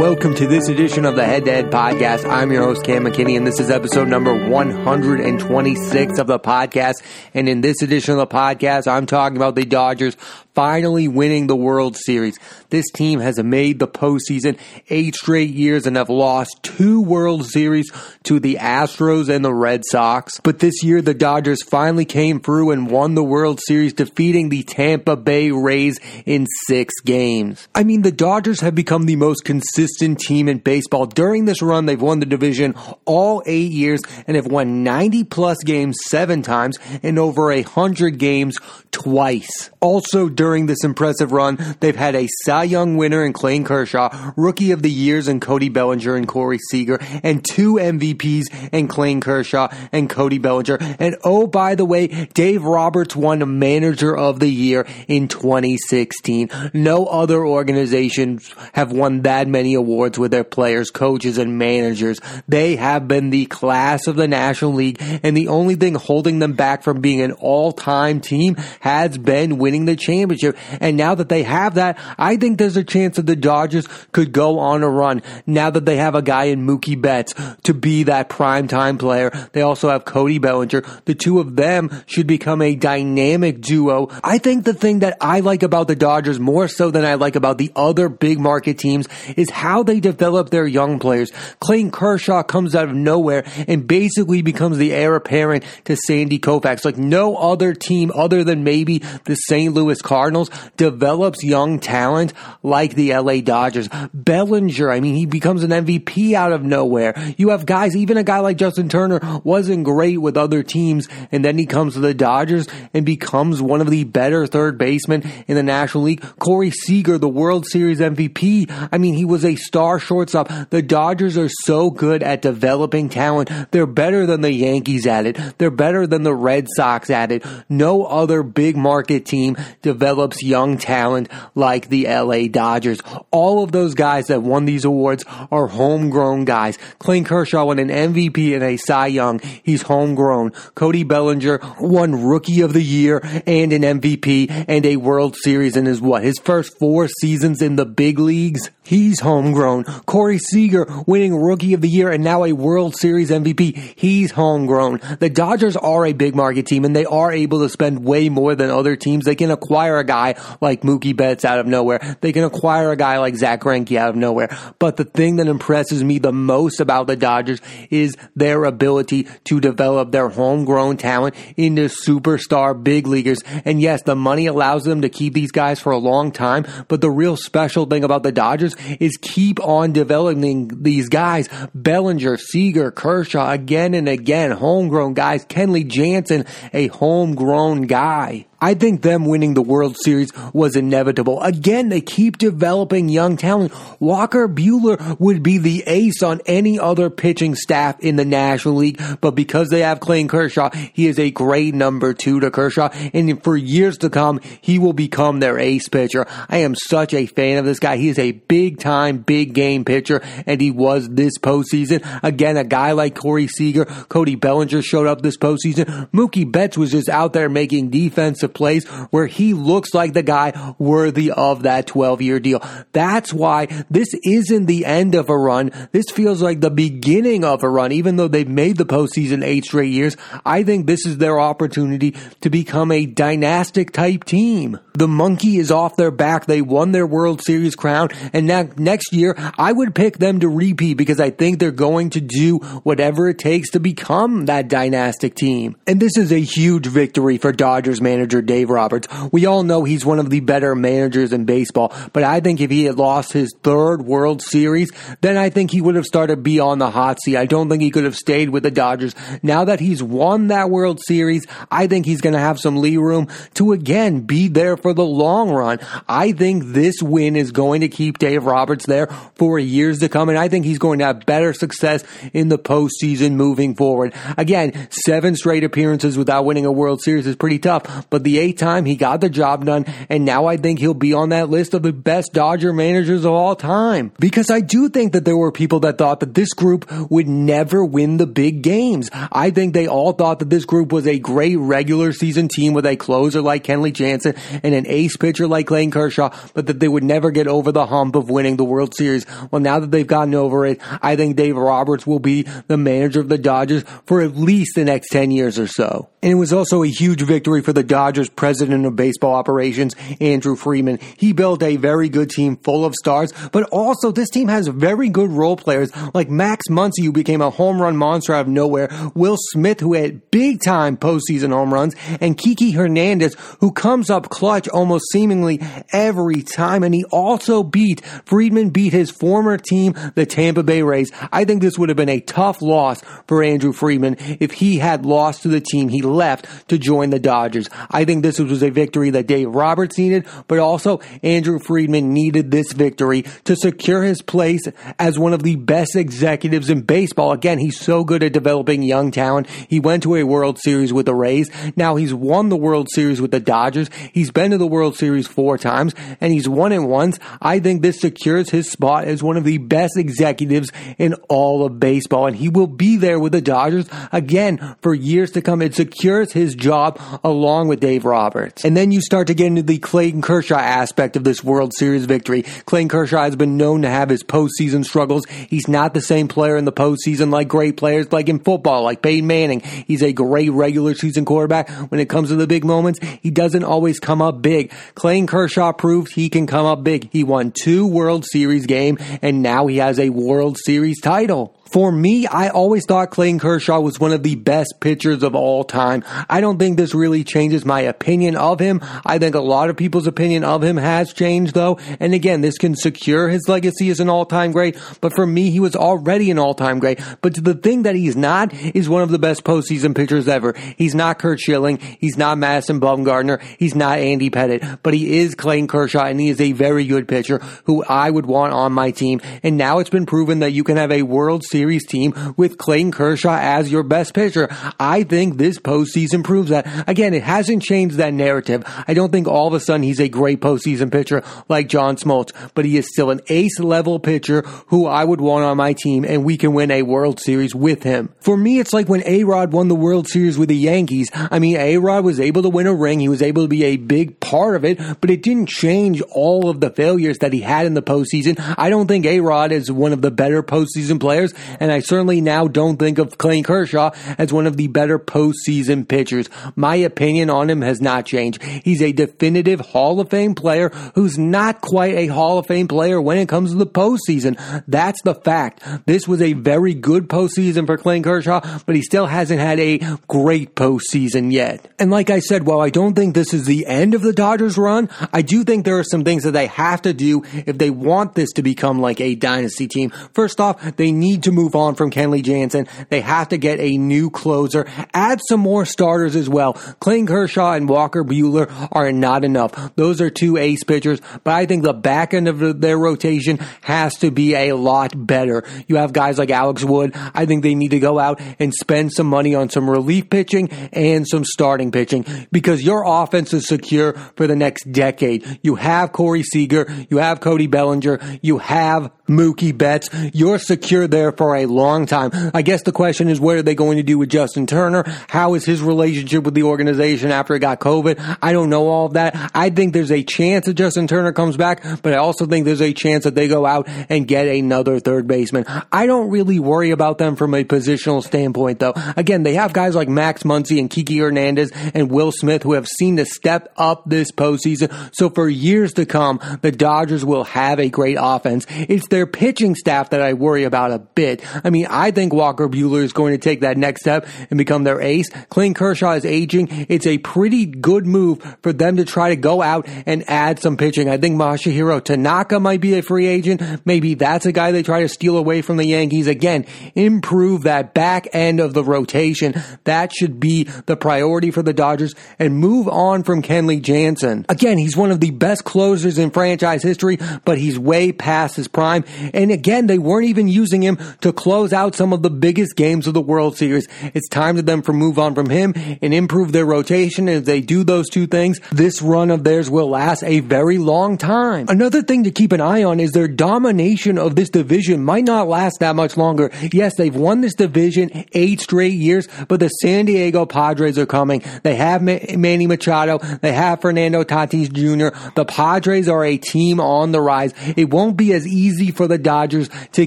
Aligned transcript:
Welcome 0.00 0.34
to 0.36 0.46
this 0.46 0.70
edition 0.70 1.04
of 1.04 1.14
the 1.14 1.26
Head 1.26 1.44
to 1.44 1.52
Head 1.52 1.70
Podcast. 1.70 2.26
I'm 2.26 2.50
your 2.50 2.64
host, 2.64 2.84
Cam 2.84 3.04
McKinney, 3.04 3.36
and 3.36 3.46
this 3.46 3.60
is 3.60 3.70
episode 3.70 4.08
number 4.08 4.48
126 4.48 6.18
of 6.18 6.26
the 6.26 6.40
podcast. 6.40 7.02
And 7.34 7.50
in 7.50 7.60
this 7.60 7.82
edition 7.82 8.12
of 8.12 8.18
the 8.18 8.26
podcast, 8.26 8.90
I'm 8.90 9.04
talking 9.04 9.36
about 9.36 9.56
the 9.56 9.66
Dodgers 9.66 10.16
finally 10.60 11.08
winning 11.08 11.46
the 11.46 11.56
World 11.56 11.96
Series. 11.96 12.38
This 12.68 12.90
team 12.90 13.20
has 13.20 13.42
made 13.42 13.78
the 13.78 13.88
postseason 13.88 14.58
eight 14.90 15.14
straight 15.14 15.54
years 15.54 15.86
and 15.86 15.96
have 15.96 16.10
lost 16.10 16.62
two 16.62 17.00
World 17.00 17.46
Series 17.46 17.90
to 18.24 18.38
the 18.38 18.56
Astros 18.56 19.30
and 19.30 19.42
the 19.42 19.54
Red 19.54 19.84
Sox. 19.86 20.38
But 20.38 20.58
this 20.58 20.84
year, 20.84 21.00
the 21.00 21.14
Dodgers 21.14 21.62
finally 21.62 22.04
came 22.04 22.40
through 22.40 22.72
and 22.72 22.90
won 22.90 23.14
the 23.14 23.24
World 23.24 23.58
Series, 23.66 23.94
defeating 23.94 24.50
the 24.50 24.62
Tampa 24.62 25.16
Bay 25.16 25.50
Rays 25.50 25.98
in 26.26 26.46
six 26.66 26.92
games. 27.06 27.66
I 27.74 27.82
mean, 27.82 28.02
the 28.02 28.12
Dodgers 28.12 28.60
have 28.60 28.74
become 28.74 29.06
the 29.06 29.16
most 29.16 29.46
consistent 29.46 30.18
team 30.18 30.46
in 30.46 30.58
baseball. 30.58 31.06
During 31.06 31.46
this 31.46 31.62
run, 31.62 31.86
they've 31.86 31.98
won 31.98 32.20
the 32.20 32.26
division 32.26 32.74
all 33.06 33.42
eight 33.46 33.72
years 33.72 34.02
and 34.26 34.36
have 34.36 34.46
won 34.46 34.84
90 34.84 35.24
plus 35.24 35.56
games 35.64 35.96
seven 36.04 36.42
times 36.42 36.78
and 37.02 37.18
over 37.18 37.50
a 37.50 37.62
hundred 37.62 38.18
games 38.18 38.58
twice. 38.90 39.70
Also, 39.80 40.28
during 40.28 40.49
this 40.58 40.84
impressive 40.84 41.32
run, 41.32 41.58
they've 41.80 41.96
had 41.96 42.14
a 42.14 42.28
Cy 42.44 42.64
Young 42.64 42.96
winner 42.96 43.24
in 43.24 43.32
Clayton 43.32 43.64
Kershaw, 43.64 44.32
Rookie 44.36 44.72
of 44.72 44.82
the 44.82 44.90
Years 44.90 45.28
in 45.28 45.40
Cody 45.40 45.68
Bellinger 45.68 46.16
and 46.16 46.26
Corey 46.26 46.58
Seager, 46.70 46.98
and 47.22 47.44
two 47.44 47.74
MVPs 47.74 48.44
in 48.72 48.88
Clayton 48.88 49.20
Kershaw 49.20 49.68
and 49.92 50.08
Cody 50.08 50.38
Bellinger. 50.38 50.78
And 50.98 51.16
oh, 51.24 51.46
by 51.46 51.74
the 51.74 51.84
way, 51.84 52.06
Dave 52.34 52.64
Roberts 52.64 53.14
won 53.14 53.58
Manager 53.58 54.16
of 54.16 54.40
the 54.40 54.48
Year 54.48 54.86
in 55.08 55.28
2016. 55.28 56.50
No 56.72 57.06
other 57.06 57.44
organizations 57.44 58.52
have 58.72 58.92
won 58.92 59.22
that 59.22 59.48
many 59.48 59.74
awards 59.74 60.18
with 60.18 60.30
their 60.30 60.44
players, 60.44 60.90
coaches, 60.90 61.38
and 61.38 61.58
managers. 61.58 62.20
They 62.48 62.76
have 62.76 63.06
been 63.08 63.30
the 63.30 63.46
class 63.46 64.06
of 64.06 64.16
the 64.16 64.28
National 64.28 64.72
League, 64.72 64.98
and 65.22 65.36
the 65.36 65.48
only 65.48 65.74
thing 65.74 65.94
holding 65.94 66.38
them 66.38 66.54
back 66.54 66.82
from 66.82 67.00
being 67.00 67.20
an 67.20 67.32
all-time 67.32 68.20
team 68.20 68.56
has 68.80 69.18
been 69.18 69.58
winning 69.58 69.84
the 69.84 69.96
championship 69.96 70.29
championship. 70.36 70.80
And 70.80 70.96
now 70.96 71.14
that 71.14 71.28
they 71.28 71.42
have 71.42 71.74
that, 71.74 71.98
I 72.18 72.36
think 72.36 72.58
there's 72.58 72.76
a 72.76 72.84
chance 72.84 73.16
that 73.16 73.26
the 73.26 73.36
Dodgers 73.36 73.86
could 74.12 74.32
go 74.32 74.58
on 74.58 74.82
a 74.82 74.88
run 74.88 75.22
now 75.46 75.70
that 75.70 75.86
they 75.86 75.96
have 75.96 76.14
a 76.14 76.22
guy 76.22 76.44
in 76.44 76.66
Mookie 76.66 77.00
Betts 77.00 77.34
to 77.64 77.74
be 77.74 78.04
that 78.04 78.28
prime 78.28 78.68
time 78.68 78.98
player. 78.98 79.30
They 79.52 79.62
also 79.62 79.88
have 79.88 80.04
Cody 80.04 80.38
Bellinger. 80.38 80.82
The 81.04 81.14
two 81.14 81.40
of 81.40 81.56
them 81.56 81.90
should 82.06 82.26
become 82.26 82.62
a 82.62 82.74
dynamic 82.74 83.60
duo. 83.60 84.08
I 84.22 84.38
think 84.38 84.64
the 84.64 84.74
thing 84.74 85.00
that 85.00 85.16
I 85.20 85.40
like 85.40 85.62
about 85.62 85.88
the 85.88 85.96
Dodgers 85.96 86.40
more 86.40 86.68
so 86.68 86.90
than 86.90 87.04
I 87.04 87.14
like 87.14 87.36
about 87.36 87.58
the 87.58 87.72
other 87.76 88.08
big 88.08 88.38
market 88.38 88.78
teams 88.78 89.06
is 89.36 89.50
how 89.50 89.82
they 89.82 90.00
develop 90.00 90.50
their 90.50 90.66
young 90.66 90.98
players. 90.98 91.30
Clayton 91.60 91.90
Kershaw 91.90 92.42
comes 92.42 92.74
out 92.74 92.88
of 92.88 92.94
nowhere 92.94 93.44
and 93.66 93.86
basically 93.86 94.42
becomes 94.42 94.78
the 94.78 94.92
heir 94.92 95.14
apparent 95.14 95.64
to 95.84 95.96
Sandy 95.96 96.38
Koufax. 96.38 96.84
Like 96.84 96.96
no 96.96 97.36
other 97.36 97.74
team 97.74 98.10
other 98.14 98.44
than 98.44 98.64
maybe 98.64 98.98
the 99.24 99.34
St. 99.34 99.72
Louis 99.72 100.00
Cardinals 100.00 100.19
Cardinals 100.20 100.50
develops 100.76 101.42
young 101.42 101.80
talent 101.80 102.34
like 102.62 102.94
the 102.94 103.14
LA 103.16 103.40
Dodgers. 103.40 103.88
Bellinger, 104.12 104.90
I 104.90 105.00
mean, 105.00 105.14
he 105.14 105.24
becomes 105.24 105.62
an 105.62 105.70
MVP 105.70 106.34
out 106.34 106.52
of 106.52 106.62
nowhere. 106.62 107.14
You 107.38 107.48
have 107.48 107.64
guys, 107.64 107.96
even 107.96 108.18
a 108.18 108.22
guy 108.22 108.40
like 108.40 108.58
Justin 108.58 108.90
Turner 108.90 109.20
wasn't 109.44 109.84
great 109.84 110.20
with 110.20 110.36
other 110.36 110.62
teams, 110.62 111.08
and 111.32 111.42
then 111.42 111.56
he 111.56 111.64
comes 111.64 111.94
to 111.94 112.00
the 112.00 112.12
Dodgers 112.12 112.68
and 112.92 113.06
becomes 113.06 113.62
one 113.62 113.80
of 113.80 113.88
the 113.88 114.04
better 114.04 114.46
third 114.46 114.76
basemen 114.76 115.22
in 115.48 115.54
the 115.54 115.62
National 115.62 116.04
League. 116.04 116.22
Corey 116.38 116.70
Seager, 116.70 117.16
the 117.16 117.26
World 117.26 117.64
Series 117.66 118.00
MVP, 118.00 118.70
I 118.92 118.98
mean, 118.98 119.14
he 119.14 119.24
was 119.24 119.42
a 119.42 119.56
star 119.56 119.98
shortstop. 119.98 120.50
The 120.68 120.82
Dodgers 120.82 121.38
are 121.38 121.48
so 121.64 121.88
good 121.88 122.22
at 122.22 122.42
developing 122.42 123.08
talent. 123.08 123.50
They're 123.70 123.86
better 123.86 124.26
than 124.26 124.42
the 124.42 124.52
Yankees 124.52 125.06
at 125.06 125.24
it. 125.24 125.38
They're 125.56 125.70
better 125.70 126.06
than 126.06 126.24
the 126.24 126.34
Red 126.34 126.66
Sox 126.76 127.08
at 127.08 127.32
it. 127.32 127.42
No 127.70 128.04
other 128.04 128.42
big 128.42 128.76
market 128.76 129.24
team 129.24 129.56
develops 129.80 130.09
develops 130.10 130.42
young 130.42 130.76
talent 130.76 131.28
like 131.54 131.88
the 131.88 132.04
LA 132.08 132.48
Dodgers. 132.48 133.00
All 133.30 133.62
of 133.62 133.70
those 133.70 133.94
guys 133.94 134.26
that 134.26 134.42
won 134.42 134.64
these 134.64 134.84
awards 134.84 135.24
are 135.52 135.68
homegrown 135.68 136.46
guys. 136.46 136.78
Clayton 136.98 137.24
Kershaw 137.24 137.66
won 137.66 137.78
an 137.78 137.90
MVP 137.90 138.52
and 138.54 138.64
a 138.64 138.76
Cy 138.76 139.06
Young. 139.06 139.38
He's 139.62 139.82
homegrown. 139.82 140.50
Cody 140.74 141.04
Bellinger 141.04 141.60
won 141.78 142.24
Rookie 142.24 142.62
of 142.62 142.72
the 142.72 142.82
Year 142.82 143.20
and 143.46 143.72
an 143.72 144.00
MVP 144.00 144.64
and 144.66 144.84
a 144.84 144.96
World 144.96 145.36
Series 145.36 145.76
in 145.76 145.86
his 145.86 146.00
what? 146.00 146.24
His 146.24 146.40
first 146.40 146.76
four 146.80 147.06
seasons 147.06 147.62
in 147.62 147.76
the 147.76 147.86
big 147.86 148.18
leagues? 148.18 148.68
He's 148.82 149.20
homegrown. 149.20 149.84
Corey 150.06 150.38
Seager 150.38 150.84
winning 151.06 151.36
Rookie 151.36 151.74
of 151.74 151.80
the 151.80 151.88
Year 151.88 152.10
and 152.10 152.24
now 152.24 152.44
a 152.44 152.52
World 152.52 152.96
Series 152.96 153.30
MVP. 153.30 153.94
He's 153.94 154.32
homegrown. 154.32 155.00
The 155.20 155.30
Dodgers 155.30 155.76
are 155.76 156.04
a 156.04 156.12
big 156.12 156.34
market 156.34 156.66
team 156.66 156.84
and 156.84 156.96
they 156.96 157.04
are 157.04 157.30
able 157.30 157.60
to 157.60 157.68
spend 157.68 158.04
way 158.04 158.28
more 158.28 158.56
than 158.56 158.70
other 158.70 158.96
teams. 158.96 159.24
They 159.24 159.36
can 159.36 159.52
acquire 159.52 159.99
a 160.00 160.04
guy 160.04 160.34
like 160.60 160.82
Mookie 160.82 161.16
Betts 161.16 161.44
out 161.44 161.58
of 161.58 161.66
nowhere. 161.66 162.16
They 162.20 162.32
can 162.32 162.44
acquire 162.44 162.90
a 162.90 162.96
guy 162.96 163.18
like 163.18 163.36
Zack 163.36 163.60
Greinke 163.60 163.96
out 163.96 164.10
of 164.10 164.16
nowhere. 164.16 164.56
But 164.78 164.96
the 164.96 165.04
thing 165.04 165.36
that 165.36 165.46
impresses 165.46 166.02
me 166.02 166.18
the 166.18 166.32
most 166.32 166.80
about 166.80 167.06
the 167.06 167.16
Dodgers 167.16 167.60
is 167.90 168.16
their 168.34 168.64
ability 168.64 169.28
to 169.44 169.60
develop 169.60 170.12
their 170.12 170.28
homegrown 170.28 170.96
talent 170.96 171.34
into 171.56 171.82
superstar 171.82 172.82
big 172.82 173.06
leaguers. 173.06 173.42
And 173.64 173.80
yes, 173.80 174.02
the 174.02 174.16
money 174.16 174.46
allows 174.46 174.84
them 174.84 175.02
to 175.02 175.08
keep 175.08 175.34
these 175.34 175.52
guys 175.52 175.80
for 175.80 175.92
a 175.92 175.98
long 175.98 176.32
time. 176.32 176.66
But 176.88 177.00
the 177.00 177.10
real 177.10 177.36
special 177.36 177.86
thing 177.86 178.04
about 178.04 178.22
the 178.22 178.32
Dodgers 178.32 178.74
is 178.98 179.16
keep 179.16 179.60
on 179.60 179.92
developing 179.92 180.82
these 180.82 181.08
guys. 181.08 181.48
Bellinger, 181.74 182.36
Seager, 182.36 182.90
Kershaw, 182.90 183.50
again 183.50 183.94
and 183.94 184.08
again, 184.08 184.50
homegrown 184.50 185.14
guys. 185.14 185.44
Kenley 185.44 185.86
Jansen, 185.86 186.46
a 186.72 186.88
homegrown 186.88 187.82
guy. 187.82 188.46
I 188.60 188.74
think 188.74 189.02
them 189.02 189.24
winning 189.24 189.54
the 189.54 189.62
World 189.62 189.96
Series 189.98 190.32
was 190.52 190.76
inevitable. 190.76 191.40
Again, 191.42 191.88
they 191.88 192.00
keep 192.00 192.38
developing 192.38 193.08
young 193.08 193.36
talent. 193.36 193.72
Walker 194.00 194.48
Buehler 194.48 195.18
would 195.18 195.42
be 195.42 195.58
the 195.58 195.82
ace 195.86 196.22
on 196.22 196.40
any 196.46 196.78
other 196.78 197.10
pitching 197.10 197.54
staff 197.54 197.98
in 198.00 198.16
the 198.16 198.24
National 198.24 198.74
League, 198.74 199.00
but 199.20 199.32
because 199.32 199.68
they 199.68 199.80
have 199.80 200.00
Clayton 200.00 200.28
Kershaw, 200.28 200.70
he 200.92 201.06
is 201.06 201.18
a 201.18 201.30
great 201.30 201.74
number 201.74 202.12
two 202.12 202.40
to 202.40 202.50
Kershaw, 202.50 202.90
and 203.14 203.42
for 203.42 203.56
years 203.56 203.98
to 203.98 204.10
come, 204.10 204.40
he 204.60 204.78
will 204.78 204.92
become 204.92 205.40
their 205.40 205.58
ace 205.58 205.88
pitcher. 205.88 206.26
I 206.48 206.58
am 206.58 206.74
such 206.74 207.14
a 207.14 207.26
fan 207.26 207.58
of 207.58 207.64
this 207.64 207.78
guy. 207.78 207.96
He 207.96 208.08
is 208.08 208.18
a 208.18 208.32
big 208.32 208.78
time, 208.78 209.18
big 209.18 209.54
game 209.54 209.84
pitcher, 209.84 210.20
and 210.46 210.60
he 210.60 210.70
was 210.70 211.08
this 211.08 211.38
postseason. 211.38 212.06
Again, 212.22 212.56
a 212.56 212.64
guy 212.64 212.92
like 212.92 213.14
Corey 213.14 213.48
Seager, 213.48 213.84
Cody 213.84 214.34
Bellinger 214.34 214.82
showed 214.82 215.06
up 215.06 215.22
this 215.22 215.36
postseason. 215.36 216.10
Mookie 216.10 216.50
Betts 216.50 216.76
was 216.76 216.90
just 216.90 217.08
out 217.08 217.32
there 217.32 217.48
making 217.48 217.90
defensive 217.90 218.49
plays 218.54 218.86
where 219.10 219.26
he 219.26 219.54
looks 219.54 219.94
like 219.94 220.12
the 220.12 220.22
guy 220.22 220.74
worthy 220.78 221.30
of 221.30 221.62
that 221.62 221.86
12 221.86 222.22
year 222.22 222.40
deal. 222.40 222.62
That's 222.92 223.32
why 223.32 223.66
this 223.90 224.08
isn't 224.24 224.66
the 224.66 224.86
end 224.86 225.14
of 225.14 225.28
a 225.28 225.36
run. 225.36 225.72
This 225.92 226.10
feels 226.10 226.42
like 226.42 226.60
the 226.60 226.70
beginning 226.70 227.44
of 227.44 227.62
a 227.62 227.68
run, 227.68 227.92
even 227.92 228.16
though 228.16 228.28
they've 228.28 228.48
made 228.48 228.76
the 228.76 228.86
postseason 228.86 229.44
eight 229.44 229.64
straight 229.64 229.92
years. 229.92 230.16
I 230.44 230.62
think 230.62 230.86
this 230.86 231.06
is 231.06 231.18
their 231.18 231.40
opportunity 231.40 232.14
to 232.40 232.50
become 232.50 232.90
a 232.92 233.06
dynastic 233.06 233.92
type 233.92 234.24
team. 234.24 234.78
The 234.94 235.08
monkey 235.08 235.56
is 235.56 235.70
off 235.70 235.96
their 235.96 236.10
back. 236.10 236.46
They 236.46 236.62
won 236.62 236.92
their 236.92 237.06
World 237.06 237.42
Series 237.42 237.74
crown. 237.74 238.08
And 238.32 238.46
now 238.46 238.68
next 238.76 239.12
year, 239.12 239.34
I 239.58 239.72
would 239.72 239.94
pick 239.94 240.18
them 240.18 240.40
to 240.40 240.48
repeat 240.48 240.94
because 240.94 241.20
I 241.20 241.30
think 241.30 241.58
they're 241.58 241.70
going 241.70 242.10
to 242.10 242.20
do 242.20 242.58
whatever 242.58 243.28
it 243.28 243.38
takes 243.38 243.70
to 243.70 243.80
become 243.80 244.46
that 244.46 244.68
dynastic 244.68 245.34
team. 245.34 245.76
And 245.86 246.00
this 246.00 246.16
is 246.16 246.32
a 246.32 246.40
huge 246.40 246.86
victory 246.86 247.38
for 247.38 247.52
Dodgers 247.52 248.00
manager 248.00 248.39
manager 248.40 248.60
Dave 248.60 248.70
Roberts. 248.70 249.08
We 249.32 249.46
all 249.46 249.62
know 249.62 249.84
he's 249.84 250.04
one 250.04 250.18
of 250.18 250.30
the 250.30 250.40
better 250.40 250.74
managers 250.74 251.32
in 251.32 251.44
baseball, 251.44 251.92
but 252.12 252.22
I 252.22 252.40
think 252.40 252.60
if 252.60 252.70
he 252.70 252.84
had 252.84 252.98
lost 252.98 253.32
his 253.32 253.52
third 253.62 254.02
World 254.02 254.42
Series, 254.42 254.90
then 255.20 255.36
I 255.36 255.50
think 255.50 255.70
he 255.70 255.80
would 255.80 255.94
have 255.94 256.04
started 256.04 256.42
be 256.42 256.60
on 256.60 256.78
the 256.78 256.90
hot 256.90 257.20
seat. 257.22 257.36
I 257.36 257.46
don't 257.46 257.68
think 257.68 257.82
he 257.82 257.90
could 257.90 258.04
have 258.04 258.16
stayed 258.16 258.50
with 258.50 258.62
the 258.62 258.70
Dodgers. 258.70 259.14
Now 259.42 259.64
that 259.64 259.80
he's 259.80 260.02
won 260.02 260.48
that 260.48 260.70
World 260.70 261.00
Series, 261.06 261.46
I 261.70 261.86
think 261.86 262.06
he's 262.06 262.20
going 262.20 262.32
to 262.32 262.38
have 262.38 262.58
some 262.58 262.78
lee 262.80 262.96
room 262.96 263.28
to 263.54 263.72
again 263.72 264.20
be 264.20 264.48
there 264.48 264.76
for 264.76 264.92
the 264.92 265.04
long 265.04 265.50
run. 265.50 265.78
I 266.08 266.32
think 266.32 266.64
this 266.66 267.02
win 267.02 267.36
is 267.36 267.52
going 267.52 267.82
to 267.82 267.88
keep 267.88 268.18
Dave 268.18 268.44
Roberts 268.44 268.86
there 268.86 269.06
for 269.34 269.58
years 269.58 270.00
to 270.00 270.08
come, 270.08 270.28
and 270.28 270.38
I 270.38 270.48
think 270.48 270.64
he's 270.64 270.78
going 270.78 271.00
to 271.00 271.06
have 271.06 271.26
better 271.26 271.52
success 271.52 272.04
in 272.32 272.48
the 272.48 272.58
postseason 272.58 273.32
moving 273.32 273.74
forward. 273.74 274.14
Again, 274.36 274.88
seven 274.90 275.36
straight 275.36 275.64
appearances 275.64 276.16
without 276.16 276.44
winning 276.44 276.66
a 276.66 276.72
World 276.72 277.02
Series 277.02 277.26
is 277.26 277.36
pretty 277.36 277.58
tough, 277.58 278.06
but 278.10 278.24
the 278.24 278.29
eighth 278.38 278.58
time. 278.58 278.84
He 278.84 278.96
got 278.96 279.20
the 279.20 279.30
job 279.30 279.64
done. 279.64 279.86
And 280.08 280.24
now 280.24 280.46
I 280.46 280.56
think 280.56 280.78
he'll 280.78 280.94
be 280.94 281.12
on 281.12 281.30
that 281.30 281.50
list 281.50 281.74
of 281.74 281.82
the 281.82 281.92
best 281.92 282.32
Dodger 282.32 282.72
managers 282.72 283.24
of 283.24 283.32
all 283.32 283.56
time. 283.56 284.12
Because 284.18 284.50
I 284.50 284.60
do 284.60 284.88
think 284.88 285.12
that 285.12 285.24
there 285.24 285.36
were 285.36 285.52
people 285.52 285.80
that 285.80 285.98
thought 285.98 286.20
that 286.20 286.34
this 286.34 286.52
group 286.52 286.90
would 287.10 287.28
never 287.28 287.84
win 287.84 288.16
the 288.16 288.26
big 288.26 288.62
games. 288.62 289.10
I 289.12 289.50
think 289.50 289.74
they 289.74 289.86
all 289.86 290.12
thought 290.12 290.38
that 290.40 290.50
this 290.50 290.64
group 290.64 290.92
was 290.92 291.06
a 291.06 291.18
great 291.18 291.56
regular 291.56 292.12
season 292.12 292.48
team 292.48 292.72
with 292.72 292.86
a 292.86 292.96
closer 292.96 293.40
like 293.40 293.64
Kenley 293.64 293.92
Jansen 293.92 294.34
and 294.62 294.74
an 294.74 294.86
ace 294.86 295.16
pitcher 295.16 295.46
like 295.46 295.66
Clayton 295.66 295.90
Kershaw, 295.90 296.34
but 296.54 296.66
that 296.66 296.80
they 296.80 296.88
would 296.88 297.04
never 297.04 297.30
get 297.30 297.46
over 297.46 297.72
the 297.72 297.86
hump 297.86 298.16
of 298.16 298.30
winning 298.30 298.56
the 298.56 298.64
World 298.64 298.94
Series. 298.94 299.26
Well, 299.50 299.60
now 299.60 299.80
that 299.80 299.90
they've 299.90 300.06
gotten 300.06 300.34
over 300.34 300.66
it, 300.66 300.80
I 301.02 301.16
think 301.16 301.36
Dave 301.36 301.56
Roberts 301.56 302.06
will 302.06 302.18
be 302.18 302.42
the 302.66 302.76
manager 302.76 303.20
of 303.20 303.28
the 303.28 303.38
Dodgers 303.38 303.84
for 304.06 304.20
at 304.20 304.36
least 304.36 304.74
the 304.74 304.84
next 304.84 305.08
10 305.08 305.30
years 305.30 305.58
or 305.58 305.66
so. 305.66 306.08
And 306.22 306.32
it 306.32 306.36
was 306.36 306.52
also 306.52 306.82
a 306.82 306.88
huge 306.88 307.22
victory 307.22 307.62
for 307.62 307.72
the 307.72 307.82
Dodgers 307.82 308.19
president 308.28 308.86
of 308.86 308.96
baseball 308.96 309.34
operations, 309.34 309.94
Andrew 310.20 310.56
Friedman. 310.56 310.98
He 311.16 311.32
built 311.32 311.62
a 311.62 311.76
very 311.76 312.08
good 312.08 312.30
team 312.30 312.56
full 312.56 312.84
of 312.84 312.94
stars, 312.94 313.32
but 313.52 313.64
also 313.70 314.12
this 314.12 314.30
team 314.30 314.48
has 314.48 314.68
very 314.68 315.08
good 315.08 315.30
role 315.30 315.56
players 315.56 315.90
like 316.14 316.28
Max 316.28 316.64
Muncy, 316.68 317.04
who 317.04 317.12
became 317.12 317.40
a 317.40 317.50
home 317.50 317.80
run 317.80 317.96
monster 317.96 318.34
out 318.34 318.42
of 318.42 318.48
nowhere, 318.48 318.88
Will 319.14 319.36
Smith, 319.38 319.80
who 319.80 319.94
had 319.94 320.30
big 320.30 320.60
time 320.62 320.96
postseason 320.96 321.52
home 321.52 321.72
runs, 321.72 321.94
and 322.20 322.36
Kiki 322.36 322.72
Hernandez, 322.72 323.36
who 323.60 323.72
comes 323.72 324.10
up 324.10 324.28
clutch 324.28 324.68
almost 324.68 325.10
seemingly 325.12 325.60
every 325.92 326.42
time. 326.42 326.82
And 326.82 326.94
he 326.94 327.04
also 327.10 327.62
beat, 327.62 328.04
Friedman 328.24 328.70
beat 328.70 328.92
his 328.92 329.10
former 329.10 329.56
team, 329.56 329.94
the 330.14 330.26
Tampa 330.26 330.62
Bay 330.62 330.82
Rays. 330.82 331.10
I 331.32 331.44
think 331.44 331.62
this 331.62 331.78
would 331.78 331.88
have 331.88 331.96
been 331.96 332.08
a 332.08 332.20
tough 332.20 332.62
loss 332.62 333.02
for 333.26 333.42
Andrew 333.42 333.72
Friedman 333.72 334.16
if 334.40 334.52
he 334.52 334.78
had 334.78 335.06
lost 335.06 335.42
to 335.42 335.48
the 335.48 335.60
team 335.60 335.88
he 335.88 336.02
left 336.02 336.68
to 336.68 336.78
join 336.78 337.10
the 337.10 337.18
Dodgers. 337.18 337.68
I 337.90 338.04
think 338.10 338.24
this 338.24 338.40
was 338.40 338.60
a 338.64 338.70
victory 338.70 339.10
that 339.10 339.28
Dave 339.28 339.54
Roberts 339.54 339.96
needed, 339.96 340.26
but 340.48 340.58
also 340.58 340.98
Andrew 341.22 341.60
Friedman 341.60 342.12
needed 342.12 342.50
this 342.50 342.72
victory 342.72 343.22
to 343.44 343.54
secure 343.54 344.02
his 344.02 344.20
place 344.20 344.62
as 344.98 345.16
one 345.16 345.32
of 345.32 345.44
the 345.44 345.54
best 345.54 345.94
executives 345.94 346.70
in 346.70 346.80
baseball. 346.80 347.30
Again, 347.30 347.60
he's 347.60 347.78
so 347.78 348.02
good 348.02 348.24
at 348.24 348.32
developing 348.32 348.82
young 348.82 349.12
talent. 349.12 349.48
He 349.68 349.78
went 349.78 350.02
to 350.02 350.16
a 350.16 350.24
World 350.24 350.58
Series 350.58 350.92
with 350.92 351.06
the 351.06 351.14
Rays. 351.14 351.48
Now 351.76 351.94
he's 351.94 352.12
won 352.12 352.48
the 352.48 352.56
World 352.56 352.88
Series 352.90 353.20
with 353.20 353.30
the 353.30 353.38
Dodgers. 353.38 353.88
He's 354.12 354.32
been 354.32 354.50
to 354.50 354.58
the 354.58 354.66
World 354.66 354.96
Series 354.96 355.28
four 355.28 355.56
times 355.56 355.94
and 356.20 356.32
he's 356.32 356.48
won 356.48 356.72
it 356.72 356.80
once. 356.80 357.20
I 357.40 357.60
think 357.60 357.80
this 357.80 358.00
secures 358.00 358.50
his 358.50 358.68
spot 358.68 359.04
as 359.04 359.22
one 359.22 359.36
of 359.36 359.44
the 359.44 359.58
best 359.58 359.96
executives 359.96 360.72
in 360.98 361.14
all 361.28 361.64
of 361.64 361.78
baseball 361.78 362.26
and 362.26 362.34
he 362.34 362.48
will 362.48 362.66
be 362.66 362.96
there 362.96 363.20
with 363.20 363.30
the 363.30 363.40
Dodgers 363.40 363.86
again 364.10 364.74
for 364.82 364.94
years 364.94 365.30
to 365.32 365.42
come. 365.42 365.62
It 365.62 365.76
secures 365.76 366.32
his 366.32 366.56
job 366.56 367.00
along 367.22 367.68
with 367.68 367.78
Dave 367.78 367.89
Roberts. 367.98 368.64
And 368.64 368.76
then 368.76 368.92
you 368.92 369.00
start 369.00 369.26
to 369.26 369.34
get 369.34 369.46
into 369.46 369.62
the 369.62 369.78
Clayton 369.78 370.22
Kershaw 370.22 370.58
aspect 370.58 371.16
of 371.16 371.24
this 371.24 371.42
World 371.42 371.72
Series 371.76 372.04
victory. 372.06 372.42
Clayton 372.42 372.88
Kershaw 372.88 373.24
has 373.24 373.36
been 373.36 373.56
known 373.56 373.82
to 373.82 373.90
have 373.90 374.08
his 374.08 374.22
postseason 374.22 374.84
struggles. 374.84 375.26
He's 375.26 375.68
not 375.68 375.94
the 375.94 376.00
same 376.00 376.28
player 376.28 376.56
in 376.56 376.64
the 376.64 376.72
postseason 376.72 377.30
like 377.30 377.48
great 377.48 377.76
players 377.76 378.12
like 378.12 378.28
in 378.28 378.38
football, 378.38 378.82
like 378.82 379.02
Peyton 379.02 379.26
Manning. 379.26 379.60
He's 379.60 380.02
a 380.02 380.12
great 380.12 380.50
regular 380.50 380.94
season 380.94 381.24
quarterback. 381.24 381.68
When 381.90 382.00
it 382.00 382.08
comes 382.08 382.28
to 382.28 382.36
the 382.36 382.46
big 382.46 382.64
moments, 382.64 383.00
he 383.22 383.30
doesn't 383.30 383.64
always 383.64 383.98
come 383.98 384.22
up 384.22 384.40
big. 384.40 384.72
Clayton 384.94 385.26
Kershaw 385.26 385.72
proved 385.72 386.12
he 386.12 386.28
can 386.28 386.46
come 386.46 386.66
up 386.66 386.84
big. 386.84 387.10
He 387.12 387.24
won 387.24 387.52
two 387.52 387.86
World 387.86 388.24
Series 388.24 388.66
game 388.66 388.98
and 389.22 389.42
now 389.42 389.66
he 389.66 389.78
has 389.78 389.98
a 389.98 390.10
World 390.10 390.56
Series 390.64 391.00
title. 391.00 391.56
For 391.70 391.92
me, 391.92 392.26
I 392.26 392.48
always 392.48 392.84
thought 392.84 393.10
Clayton 393.10 393.38
Kershaw 393.38 393.78
was 393.78 394.00
one 394.00 394.12
of 394.12 394.24
the 394.24 394.34
best 394.34 394.74
pitchers 394.80 395.22
of 395.22 395.36
all 395.36 395.62
time. 395.62 396.02
I 396.28 396.40
don't 396.40 396.58
think 396.58 396.76
this 396.76 396.94
really 396.94 397.22
changes 397.22 397.64
my 397.64 397.82
opinion 397.82 398.34
of 398.34 398.58
him. 398.58 398.80
I 399.06 399.18
think 399.18 399.36
a 399.36 399.40
lot 399.40 399.70
of 399.70 399.76
people's 399.76 400.08
opinion 400.08 400.42
of 400.42 400.64
him 400.64 400.76
has 400.76 401.12
changed 401.12 401.54
though. 401.54 401.78
And 402.00 402.12
again, 402.12 402.40
this 402.40 402.58
can 402.58 402.74
secure 402.74 403.28
his 403.28 403.48
legacy 403.48 403.88
as 403.90 404.00
an 404.00 404.08
all-time 404.08 404.50
great. 404.50 404.76
But 405.00 405.14
for 405.14 405.24
me, 405.24 405.52
he 405.52 405.60
was 405.60 405.76
already 405.76 406.32
an 406.32 406.40
all-time 406.40 406.80
great. 406.80 406.98
But 407.20 407.34
the 407.34 407.54
thing 407.54 407.84
that 407.84 407.94
he's 407.94 408.16
not 408.16 408.52
is 408.52 408.88
one 408.88 409.02
of 409.02 409.10
the 409.10 409.20
best 409.20 409.44
postseason 409.44 409.94
pitchers 409.94 410.26
ever. 410.26 410.54
He's 410.76 410.96
not 410.96 411.20
Curt 411.20 411.38
Schilling. 411.38 411.78
He's 412.00 412.18
not 412.18 412.36
Madison 412.36 412.80
Bumgarner. 412.80 413.40
He's 413.60 413.76
not 413.76 414.00
Andy 414.00 414.28
Pettitte. 414.28 414.80
But 414.82 414.94
he 414.94 415.20
is 415.20 415.36
Clayton 415.36 415.68
Kershaw 415.68 416.04
and 416.04 416.20
he 416.20 416.30
is 416.30 416.40
a 416.40 416.50
very 416.50 416.84
good 416.84 417.06
pitcher 417.06 417.38
who 417.64 417.84
I 417.84 418.10
would 418.10 418.26
want 418.26 418.54
on 418.54 418.72
my 418.72 418.90
team. 418.90 419.20
And 419.44 419.56
now 419.56 419.78
it's 419.78 419.90
been 419.90 420.06
proven 420.06 420.40
that 420.40 420.50
you 420.50 420.64
can 420.64 420.76
have 420.76 420.90
a 420.90 421.02
World 421.02 421.44
Series 421.44 421.59
Series 421.60 421.84
team 421.84 422.14
with 422.38 422.56
Clayton 422.56 422.90
Kershaw 422.90 423.36
as 423.38 423.70
your 423.70 423.82
best 423.82 424.14
pitcher. 424.14 424.48
I 424.80 425.02
think 425.02 425.36
this 425.36 425.58
postseason 425.58 426.24
proves 426.24 426.48
that. 426.48 426.88
Again, 426.88 427.12
it 427.12 427.22
hasn't 427.22 427.62
changed 427.62 427.96
that 427.96 428.14
narrative. 428.14 428.64
I 428.88 428.94
don't 428.94 429.12
think 429.12 429.28
all 429.28 429.46
of 429.46 429.52
a 429.52 429.60
sudden 429.60 429.82
he's 429.82 430.00
a 430.00 430.08
great 430.08 430.40
postseason 430.40 430.90
pitcher 430.90 431.22
like 431.50 431.68
John 431.68 431.96
Smoltz, 431.96 432.32
but 432.54 432.64
he 432.64 432.78
is 432.78 432.88
still 432.88 433.10
an 433.10 433.20
ace 433.28 433.60
level 433.60 433.98
pitcher 433.98 434.40
who 434.68 434.86
I 434.86 435.04
would 435.04 435.20
want 435.20 435.44
on 435.44 435.58
my 435.58 435.74
team 435.74 436.06
and 436.06 436.24
we 436.24 436.38
can 436.38 436.54
win 436.54 436.70
a 436.70 436.80
World 436.80 437.20
Series 437.20 437.54
with 437.54 437.82
him. 437.82 438.08
For 438.20 438.38
me, 438.38 438.58
it's 438.58 438.72
like 438.72 438.88
when 438.88 439.02
A-Rod 439.04 439.52
won 439.52 439.68
the 439.68 439.74
World 439.74 440.08
Series 440.08 440.38
with 440.38 440.48
the 440.48 440.56
Yankees. 440.56 441.10
I 441.12 441.40
mean, 441.40 441.56
A-Rod 441.56 442.06
was 442.06 442.20
able 442.20 442.40
to 442.40 442.48
win 442.48 442.68
a 442.68 442.74
ring. 442.74 443.00
He 443.00 443.10
was 443.10 443.20
able 443.20 443.42
to 443.42 443.48
be 443.48 443.64
a 443.64 443.76
big 443.76 444.18
part 444.20 444.56
of 444.56 444.64
it, 444.64 444.78
but 445.02 445.10
it 445.10 445.22
didn't 445.22 445.50
change 445.50 446.00
all 446.10 446.48
of 446.48 446.60
the 446.60 446.70
failures 446.70 447.18
that 447.18 447.34
he 447.34 447.42
had 447.42 447.66
in 447.66 447.74
the 447.74 447.82
postseason. 447.82 448.42
I 448.56 448.70
don't 448.70 448.86
think 448.86 449.04
A-Rod 449.04 449.52
is 449.52 449.70
one 449.70 449.92
of 449.92 450.00
the 450.00 450.10
better 450.10 450.42
postseason 450.42 450.98
players, 450.98 451.34
and 451.58 451.72
I 451.72 451.80
certainly 451.80 452.20
now 452.20 452.46
don't 452.46 452.76
think 452.76 452.98
of 452.98 453.18
Clayton 453.18 453.44
Kershaw 453.44 453.90
as 454.18 454.32
one 454.32 454.46
of 454.46 454.56
the 454.56 454.68
better 454.68 454.98
postseason 454.98 455.88
pitchers. 455.88 456.28
My 456.56 456.76
opinion 456.76 457.30
on 457.30 457.50
him 457.50 457.62
has 457.62 457.80
not 457.80 458.06
changed. 458.06 458.42
He's 458.42 458.82
a 458.82 458.92
definitive 458.92 459.60
Hall 459.60 460.00
of 460.00 460.10
Fame 460.10 460.34
player 460.34 460.68
who's 460.94 461.18
not 461.18 461.60
quite 461.60 461.94
a 461.94 462.06
Hall 462.08 462.38
of 462.38 462.46
Fame 462.46 462.68
player 462.68 463.00
when 463.00 463.18
it 463.18 463.28
comes 463.28 463.52
to 463.52 463.58
the 463.58 463.66
postseason. 463.66 464.38
That's 464.68 465.02
the 465.02 465.14
fact. 465.14 465.62
This 465.86 466.06
was 466.06 466.22
a 466.22 466.34
very 466.34 466.74
good 466.74 467.08
postseason 467.08 467.66
for 467.66 467.76
Clayton 467.76 468.02
Kershaw, 468.02 468.40
but 468.66 468.76
he 468.76 468.82
still 468.82 469.06
hasn't 469.06 469.40
had 469.40 469.58
a 469.58 469.78
great 470.08 470.54
postseason 470.54 471.32
yet. 471.32 471.72
And 471.78 471.90
like 471.90 472.10
I 472.10 472.20
said, 472.20 472.46
while 472.46 472.60
I 472.60 472.70
don't 472.70 472.94
think 472.94 473.14
this 473.14 473.32
is 473.32 473.46
the 473.46 473.66
end 473.66 473.94
of 473.94 474.02
the 474.02 474.12
Dodgers 474.12 474.58
run, 474.58 474.88
I 475.12 475.22
do 475.22 475.44
think 475.44 475.64
there 475.64 475.78
are 475.78 475.84
some 475.84 476.04
things 476.04 476.24
that 476.24 476.32
they 476.32 476.46
have 476.48 476.82
to 476.82 476.92
do 476.92 477.22
if 477.46 477.58
they 477.58 477.70
want 477.70 478.14
this 478.14 478.32
to 478.32 478.42
become 478.42 478.80
like 478.80 479.00
a 479.00 479.14
dynasty 479.14 479.66
team. 479.66 479.90
First 480.12 480.40
off, 480.40 480.76
they 480.76 480.92
need 480.92 481.22
to 481.22 481.32
move 481.32 481.39
on 481.48 481.74
from 481.74 481.90
Kenley 481.90 482.22
Jansen. 482.22 482.68
They 482.88 483.00
have 483.00 483.28
to 483.30 483.38
get 483.38 483.60
a 483.60 483.78
new 483.78 484.10
closer. 484.10 484.66
Add 484.92 485.20
some 485.28 485.40
more 485.40 485.64
starters 485.64 486.16
as 486.16 486.28
well. 486.28 486.54
Clayton 486.54 487.06
Kershaw 487.06 487.52
and 487.52 487.68
Walker 487.68 488.04
Buehler 488.04 488.68
are 488.72 488.92
not 488.92 489.24
enough. 489.24 489.74
Those 489.76 490.00
are 490.00 490.10
two 490.10 490.36
ace 490.36 490.64
pitchers, 490.64 491.00
but 491.24 491.34
I 491.34 491.46
think 491.46 491.62
the 491.62 491.72
back 491.72 492.14
end 492.14 492.28
of 492.28 492.60
their 492.60 492.78
rotation 492.78 493.38
has 493.62 493.94
to 493.98 494.10
be 494.10 494.34
a 494.34 494.52
lot 494.52 495.06
better. 495.06 495.44
You 495.66 495.76
have 495.76 495.92
guys 495.92 496.18
like 496.18 496.30
Alex 496.30 496.64
Wood. 496.64 496.92
I 497.14 497.26
think 497.26 497.42
they 497.42 497.54
need 497.54 497.70
to 497.70 497.80
go 497.80 497.98
out 497.98 498.20
and 498.38 498.52
spend 498.54 498.92
some 498.92 499.06
money 499.06 499.34
on 499.34 499.48
some 499.50 499.68
relief 499.68 500.10
pitching 500.10 500.50
and 500.72 501.06
some 501.06 501.24
starting 501.24 501.72
pitching 501.72 502.04
because 502.32 502.62
your 502.62 502.84
offense 502.86 503.32
is 503.32 503.46
secure 503.46 503.94
for 504.16 504.26
the 504.26 504.36
next 504.36 504.70
decade. 504.70 505.40
You 505.42 505.54
have 505.56 505.92
Corey 505.92 506.22
Seager. 506.22 506.66
You 506.88 506.98
have 506.98 507.20
Cody 507.20 507.46
Bellinger. 507.46 508.00
You 508.22 508.38
have 508.38 508.90
Mookie 509.08 509.56
Betts. 509.56 509.88
You're 510.12 510.38
secure 510.38 510.86
there 510.86 511.12
for 511.12 511.29
a 511.36 511.46
long 511.46 511.86
time. 511.86 512.10
I 512.34 512.42
guess 512.42 512.62
the 512.62 512.72
question 512.72 513.08
is 513.08 513.20
what 513.20 513.36
are 513.36 513.42
they 513.42 513.54
going 513.54 513.76
to 513.76 513.82
do 513.82 513.98
with 513.98 514.08
Justin 514.08 514.46
Turner? 514.46 514.84
How 515.08 515.34
is 515.34 515.44
his 515.44 515.62
relationship 515.62 516.24
with 516.24 516.34
the 516.34 516.44
organization 516.44 517.10
after 517.10 517.34
he 517.34 517.40
got 517.40 517.60
COVID? 517.60 518.18
I 518.22 518.32
don't 518.32 518.50
know 518.50 518.68
all 518.68 518.86
of 518.86 518.94
that. 518.94 519.30
I 519.34 519.50
think 519.50 519.72
there's 519.72 519.92
a 519.92 520.02
chance 520.02 520.46
that 520.46 520.54
Justin 520.54 520.86
Turner 520.86 521.12
comes 521.12 521.36
back, 521.36 521.62
but 521.82 521.92
I 521.92 521.96
also 521.96 522.26
think 522.26 522.44
there's 522.44 522.62
a 522.62 522.72
chance 522.72 523.04
that 523.04 523.14
they 523.14 523.28
go 523.28 523.46
out 523.46 523.68
and 523.88 524.06
get 524.06 524.28
another 524.28 524.80
third 524.80 525.06
baseman. 525.06 525.44
I 525.72 525.86
don't 525.86 526.10
really 526.10 526.38
worry 526.38 526.70
about 526.70 526.98
them 526.98 527.16
from 527.16 527.34
a 527.34 527.44
positional 527.44 528.02
standpoint 528.02 528.58
though. 528.58 528.74
Again, 528.96 529.22
they 529.22 529.34
have 529.34 529.52
guys 529.52 529.74
like 529.74 529.88
Max 529.88 530.22
Muncy 530.22 530.58
and 530.58 530.70
Kiki 530.70 530.98
Hernandez 530.98 531.50
and 531.74 531.90
Will 531.90 532.12
Smith 532.12 532.42
who 532.42 532.52
have 532.52 532.66
seen 532.66 532.96
to 532.96 533.04
step 533.04 533.52
up 533.56 533.84
this 533.86 534.10
postseason. 534.12 534.70
So 534.94 535.10
for 535.10 535.28
years 535.28 535.72
to 535.74 535.86
come, 535.86 536.20
the 536.42 536.52
Dodgers 536.52 537.04
will 537.04 537.24
have 537.24 537.58
a 537.58 537.68
great 537.68 537.96
offense. 538.00 538.46
It's 538.48 538.88
their 538.88 539.06
pitching 539.06 539.54
staff 539.54 539.90
that 539.90 540.00
I 540.00 540.14
worry 540.14 540.44
about 540.44 540.72
a 540.72 540.78
bit. 540.78 541.19
I 541.44 541.50
mean, 541.50 541.66
I 541.68 541.90
think 541.90 542.12
Walker 542.12 542.48
Buehler 542.48 542.82
is 542.82 542.92
going 542.92 543.12
to 543.12 543.18
take 543.18 543.40
that 543.40 543.56
next 543.56 543.82
step 543.82 544.06
and 544.30 544.38
become 544.38 544.64
their 544.64 544.80
ace. 544.80 545.08
Clayton 545.28 545.54
Kershaw 545.54 545.92
is 545.92 546.04
aging. 546.04 546.48
It's 546.68 546.86
a 546.86 546.98
pretty 546.98 547.46
good 547.46 547.86
move 547.86 548.36
for 548.42 548.52
them 548.52 548.76
to 548.76 548.84
try 548.84 549.10
to 549.10 549.16
go 549.16 549.42
out 549.42 549.66
and 549.86 550.08
add 550.08 550.38
some 550.38 550.56
pitching. 550.56 550.88
I 550.88 550.98
think 550.98 551.16
Masahiro 551.16 551.82
Tanaka 551.82 552.40
might 552.40 552.60
be 552.60 552.78
a 552.78 552.82
free 552.82 553.06
agent. 553.06 553.42
Maybe 553.64 553.94
that's 553.94 554.26
a 554.26 554.32
guy 554.32 554.52
they 554.52 554.62
try 554.62 554.80
to 554.80 554.88
steal 554.88 555.16
away 555.16 555.42
from 555.42 555.56
the 555.56 555.66
Yankees. 555.66 556.06
Again, 556.06 556.46
improve 556.74 557.42
that 557.42 557.74
back 557.74 558.08
end 558.12 558.40
of 558.40 558.54
the 558.54 558.64
rotation. 558.64 559.34
That 559.64 559.92
should 559.92 560.20
be 560.20 560.44
the 560.44 560.76
priority 560.76 561.30
for 561.30 561.42
the 561.42 561.52
Dodgers 561.52 561.94
and 562.18 562.36
move 562.36 562.68
on 562.68 563.02
from 563.02 563.22
Kenley 563.22 563.60
Jansen. 563.60 564.26
Again, 564.28 564.58
he's 564.58 564.76
one 564.76 564.90
of 564.90 565.00
the 565.00 565.10
best 565.10 565.44
closers 565.44 565.98
in 565.98 566.10
franchise 566.10 566.62
history, 566.62 566.98
but 567.24 567.38
he's 567.38 567.58
way 567.58 567.92
past 567.92 568.36
his 568.36 568.48
prime. 568.48 568.84
And 569.14 569.30
again, 569.30 569.66
they 569.66 569.78
weren't 569.78 570.08
even 570.08 570.28
using 570.28 570.62
him 570.62 570.78
to 571.00 571.09
to 571.10 571.22
close 571.22 571.52
out 571.52 571.74
some 571.74 571.92
of 571.92 572.02
the 572.02 572.10
biggest 572.10 572.56
games 572.56 572.86
of 572.86 572.94
the 572.94 573.00
World 573.00 573.36
Series. 573.36 573.66
It's 573.94 574.08
time 574.08 574.36
for 574.36 574.42
them 574.42 574.62
to 574.62 574.72
move 574.72 574.98
on 574.98 575.14
from 575.14 575.28
him 575.28 575.54
and 575.82 575.92
improve 575.92 576.32
their 576.32 576.46
rotation. 576.46 577.08
And 577.08 577.18
if 577.18 577.24
they 577.24 577.40
do 577.40 577.64
those 577.64 577.88
two 577.88 578.06
things, 578.06 578.38
this 578.52 578.80
run 578.80 579.10
of 579.10 579.24
theirs 579.24 579.50
will 579.50 579.68
last 579.68 580.04
a 580.04 580.20
very 580.20 580.58
long 580.58 580.96
time. 580.96 581.46
Another 581.48 581.82
thing 581.82 582.04
to 582.04 582.10
keep 582.10 582.32
an 582.32 582.40
eye 582.40 582.62
on 582.62 582.78
is 582.78 582.92
their 582.92 583.08
domination 583.08 583.98
of 583.98 584.14
this 584.14 584.30
division 584.30 584.84
might 584.84 585.04
not 585.04 585.26
last 585.26 585.58
that 585.60 585.74
much 585.74 585.96
longer. 585.96 586.30
Yes, 586.52 586.76
they've 586.76 586.94
won 586.94 587.20
this 587.20 587.34
division 587.34 588.04
eight 588.12 588.40
straight 588.40 588.74
years, 588.74 589.08
but 589.28 589.40
the 589.40 589.48
San 589.48 589.86
Diego 589.86 590.26
Padres 590.26 590.78
are 590.78 590.86
coming. 590.86 591.22
They 591.42 591.56
have 591.56 591.82
Manny 591.82 592.46
Machado. 592.46 592.98
They 592.98 593.32
have 593.32 593.60
Fernando 593.60 594.04
Tatis 594.04 594.52
Jr. 594.52 594.96
The 595.16 595.24
Padres 595.24 595.88
are 595.88 596.04
a 596.04 596.18
team 596.18 596.60
on 596.60 596.92
the 596.92 597.00
rise. 597.00 597.34
It 597.56 597.70
won't 597.70 597.96
be 597.96 598.12
as 598.12 598.26
easy 598.26 598.70
for 598.70 598.86
the 598.86 598.98
Dodgers 598.98 599.50
to 599.72 599.86